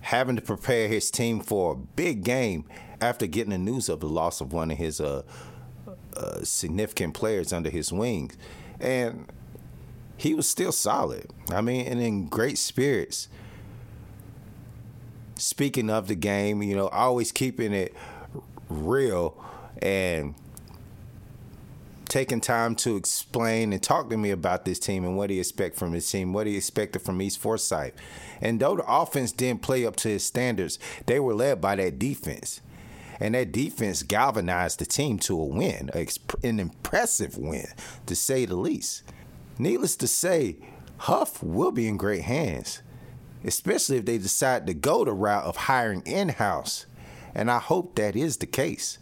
having 0.00 0.36
to 0.36 0.42
prepare 0.42 0.88
his 0.88 1.10
team 1.10 1.40
for 1.40 1.72
a 1.72 1.76
big 1.76 2.24
game 2.24 2.64
after 3.00 3.26
getting 3.26 3.50
the 3.50 3.58
news 3.58 3.88
of 3.88 4.00
the 4.00 4.08
loss 4.08 4.40
of 4.40 4.52
one 4.52 4.70
of 4.70 4.78
his 4.78 5.00
uh, 5.00 5.22
uh, 6.16 6.42
significant 6.42 7.14
players 7.14 7.52
under 7.52 7.70
his 7.70 7.92
wings. 7.92 8.36
And 8.80 9.26
he 10.16 10.34
was 10.34 10.48
still 10.48 10.72
solid. 10.72 11.30
I 11.50 11.60
mean, 11.60 11.86
and 11.86 12.00
in 12.00 12.28
great 12.28 12.58
spirits. 12.58 13.28
Speaking 15.36 15.90
of 15.90 16.06
the 16.06 16.14
game, 16.14 16.62
you 16.62 16.76
know, 16.76 16.88
always 16.88 17.32
keeping 17.32 17.72
it 17.72 17.94
real 18.68 19.36
and 19.82 20.34
taking 22.14 22.40
time 22.40 22.76
to 22.76 22.94
explain 22.94 23.72
and 23.72 23.82
talk 23.82 24.08
to 24.08 24.16
me 24.16 24.30
about 24.30 24.64
this 24.64 24.78
team 24.78 25.04
and 25.04 25.16
what 25.16 25.30
he 25.30 25.40
expect 25.40 25.74
from 25.74 25.92
his 25.92 26.08
team, 26.08 26.32
what 26.32 26.46
he 26.46 26.56
expected 26.56 27.02
from 27.02 27.20
East 27.20 27.40
Forsyth. 27.40 27.92
And 28.40 28.60
though 28.60 28.76
the 28.76 28.84
offense 28.86 29.32
didn't 29.32 29.62
play 29.62 29.84
up 29.84 29.96
to 29.96 30.08
his 30.10 30.24
standards, 30.24 30.78
they 31.06 31.18
were 31.18 31.34
led 31.34 31.60
by 31.60 31.74
that 31.74 31.98
defense. 31.98 32.60
And 33.18 33.34
that 33.34 33.50
defense 33.50 34.04
galvanized 34.04 34.78
the 34.78 34.86
team 34.86 35.18
to 35.20 35.40
a 35.40 35.44
win, 35.44 35.90
an 36.44 36.60
impressive 36.60 37.36
win, 37.36 37.66
to 38.06 38.14
say 38.14 38.44
the 38.44 38.54
least. 38.54 39.02
Needless 39.58 39.96
to 39.96 40.06
say, 40.06 40.58
Hough 40.98 41.42
will 41.42 41.72
be 41.72 41.88
in 41.88 41.96
great 41.96 42.22
hands, 42.22 42.80
especially 43.42 43.96
if 43.96 44.04
they 44.04 44.18
decide 44.18 44.68
to 44.68 44.74
go 44.74 45.04
the 45.04 45.12
route 45.12 45.46
of 45.46 45.56
hiring 45.56 46.02
in 46.06 46.28
house. 46.28 46.86
And 47.34 47.50
I 47.50 47.58
hope 47.58 47.96
that 47.96 48.14
is 48.14 48.36
the 48.36 48.46
case. 48.46 48.98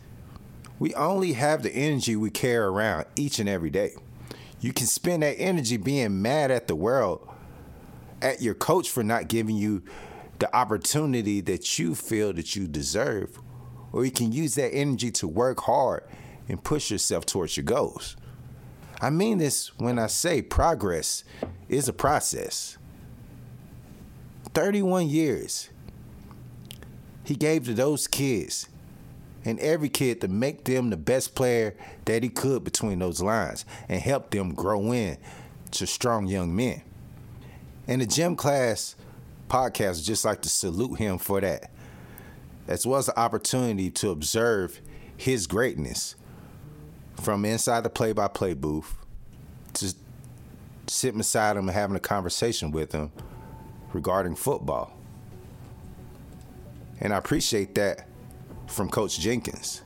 We 0.82 0.92
only 0.94 1.34
have 1.34 1.62
the 1.62 1.70
energy 1.70 2.16
we 2.16 2.30
carry 2.30 2.64
around 2.64 3.04
each 3.14 3.38
and 3.38 3.48
every 3.48 3.70
day. 3.70 3.94
You 4.58 4.72
can 4.72 4.86
spend 4.86 5.22
that 5.22 5.38
energy 5.38 5.76
being 5.76 6.20
mad 6.20 6.50
at 6.50 6.66
the 6.66 6.74
world, 6.74 7.28
at 8.20 8.42
your 8.42 8.54
coach 8.54 8.90
for 8.90 9.04
not 9.04 9.28
giving 9.28 9.54
you 9.54 9.84
the 10.40 10.52
opportunity 10.56 11.40
that 11.42 11.78
you 11.78 11.94
feel 11.94 12.32
that 12.32 12.56
you 12.56 12.66
deserve, 12.66 13.38
or 13.92 14.04
you 14.04 14.10
can 14.10 14.32
use 14.32 14.56
that 14.56 14.74
energy 14.74 15.12
to 15.12 15.28
work 15.28 15.60
hard 15.60 16.02
and 16.48 16.64
push 16.64 16.90
yourself 16.90 17.26
towards 17.26 17.56
your 17.56 17.62
goals. 17.62 18.16
I 19.00 19.10
mean 19.10 19.38
this 19.38 19.78
when 19.78 20.00
I 20.00 20.08
say 20.08 20.42
progress 20.42 21.22
is 21.68 21.86
a 21.86 21.92
process. 21.92 22.76
31 24.52 25.08
years 25.08 25.70
he 27.22 27.36
gave 27.36 27.66
to 27.66 27.74
those 27.74 28.08
kids 28.08 28.68
and 29.44 29.58
every 29.60 29.88
kid 29.88 30.20
to 30.20 30.28
make 30.28 30.64
them 30.64 30.90
the 30.90 30.96
best 30.96 31.34
player 31.34 31.74
that 32.04 32.22
he 32.22 32.28
could 32.28 32.64
between 32.64 32.98
those 32.98 33.20
lines 33.20 33.64
and 33.88 34.00
help 34.00 34.30
them 34.30 34.54
grow 34.54 34.92
in 34.92 35.18
to 35.72 35.86
strong 35.86 36.26
young 36.26 36.54
men. 36.54 36.82
And 37.88 38.00
the 38.00 38.06
gym 38.06 38.36
class 38.36 38.96
podcast 39.48 39.96
would 39.96 40.04
just 40.04 40.24
like 40.24 40.42
to 40.42 40.48
salute 40.48 40.98
him 40.98 41.18
for 41.18 41.40
that. 41.40 41.70
as 42.68 42.86
well 42.86 42.98
as 42.98 43.06
the 43.06 43.18
opportunity 43.18 43.90
to 43.90 44.10
observe 44.10 44.80
his 45.16 45.46
greatness 45.46 46.14
from 47.20 47.44
inside 47.44 47.82
the 47.82 47.90
play 47.90 48.12
by 48.12 48.28
play 48.28 48.54
booth 48.54 48.94
to 49.74 49.94
sitting 50.86 51.18
beside 51.18 51.56
him 51.56 51.68
and 51.68 51.76
having 51.76 51.96
a 51.96 52.00
conversation 52.00 52.70
with 52.70 52.92
him 52.92 53.10
regarding 53.92 54.34
football. 54.34 54.96
And 57.00 57.12
I 57.12 57.18
appreciate 57.18 57.74
that 57.74 58.06
from 58.72 58.88
Coach 58.88 59.20
Jenkins. 59.20 59.82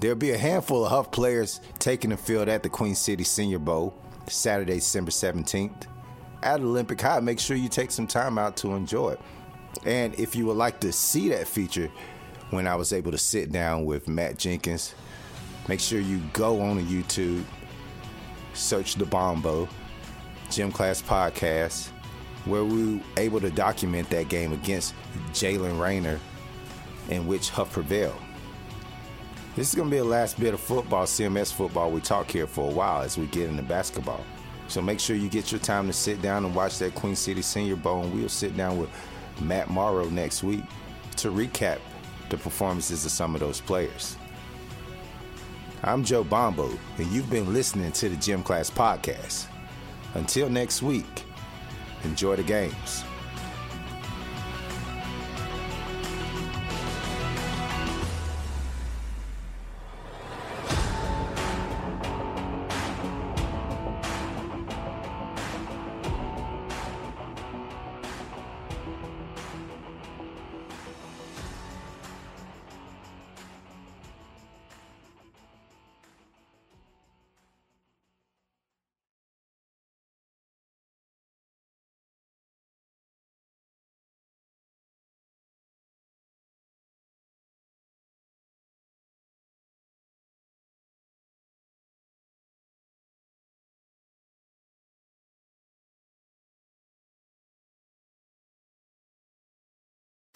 There'll 0.00 0.16
be 0.16 0.32
a 0.32 0.38
handful 0.38 0.84
of 0.84 0.90
Hough 0.90 1.10
players 1.10 1.60
taking 1.78 2.10
the 2.10 2.16
field 2.16 2.48
at 2.48 2.62
the 2.62 2.68
Queen 2.68 2.94
City 2.94 3.24
Senior 3.24 3.58
Bowl 3.58 3.94
Saturday, 4.28 4.74
December 4.74 5.10
17th. 5.10 5.86
At 6.42 6.60
Olympic 6.60 7.00
High, 7.00 7.20
make 7.20 7.40
sure 7.40 7.56
you 7.56 7.68
take 7.68 7.90
some 7.90 8.06
time 8.06 8.36
out 8.38 8.56
to 8.58 8.74
enjoy 8.74 9.12
it. 9.12 9.20
And 9.84 10.14
if 10.18 10.36
you 10.36 10.46
would 10.46 10.56
like 10.56 10.80
to 10.80 10.92
see 10.92 11.30
that 11.30 11.48
feature 11.48 11.90
when 12.50 12.66
I 12.66 12.74
was 12.74 12.92
able 12.92 13.12
to 13.12 13.18
sit 13.18 13.50
down 13.50 13.84
with 13.84 14.08
Matt 14.08 14.38
Jenkins, 14.38 14.94
make 15.68 15.80
sure 15.80 16.00
you 16.00 16.20
go 16.32 16.60
on 16.60 16.84
YouTube, 16.86 17.44
search 18.52 18.96
the 18.96 19.06
Bombo, 19.06 19.68
Gym 20.50 20.70
Class 20.70 21.00
Podcast, 21.02 21.88
where 22.44 22.64
we 22.64 22.96
were 22.96 23.02
able 23.16 23.40
to 23.40 23.50
document 23.50 24.10
that 24.10 24.28
game 24.28 24.52
against 24.52 24.94
Jalen 25.32 25.80
Rayner, 25.80 26.20
in 27.08 27.26
which 27.26 27.50
Hough 27.50 27.72
prevailed. 27.72 28.20
This 29.56 29.68
is 29.68 29.74
going 29.74 29.88
to 29.88 29.94
be 29.94 29.98
the 29.98 30.04
last 30.04 30.38
bit 30.40 30.54
of 30.54 30.60
football, 30.60 31.04
CMS 31.04 31.52
football, 31.52 31.90
we 31.90 32.00
talk 32.00 32.30
here 32.30 32.46
for 32.46 32.68
a 32.70 32.72
while 32.74 33.02
as 33.02 33.16
we 33.16 33.26
get 33.26 33.48
into 33.48 33.62
basketball. 33.62 34.24
So 34.66 34.82
make 34.82 34.98
sure 34.98 35.14
you 35.14 35.28
get 35.28 35.52
your 35.52 35.60
time 35.60 35.86
to 35.86 35.92
sit 35.92 36.20
down 36.22 36.44
and 36.44 36.54
watch 36.54 36.78
that 36.78 36.94
Queen 36.94 37.14
City 37.14 37.42
Senior 37.42 37.76
Bowl, 37.76 38.02
and 38.02 38.12
we'll 38.12 38.28
sit 38.28 38.56
down 38.56 38.78
with 38.78 38.90
Matt 39.40 39.70
Morrow 39.70 40.08
next 40.08 40.42
week 40.42 40.64
to 41.16 41.28
recap 41.28 41.78
the 42.30 42.36
performances 42.36 43.04
of 43.04 43.10
some 43.10 43.34
of 43.34 43.40
those 43.40 43.60
players. 43.60 44.16
I'm 45.82 46.02
Joe 46.02 46.24
Bombo, 46.24 46.70
and 46.98 47.06
you've 47.12 47.30
been 47.30 47.52
listening 47.52 47.92
to 47.92 48.08
the 48.08 48.16
Gym 48.16 48.42
Class 48.42 48.70
Podcast. 48.70 49.46
Until 50.14 50.48
next 50.48 50.82
week, 50.82 51.24
enjoy 52.04 52.36
the 52.36 52.42
games. 52.42 53.04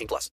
18 0.00 0.06
plus. 0.08 0.28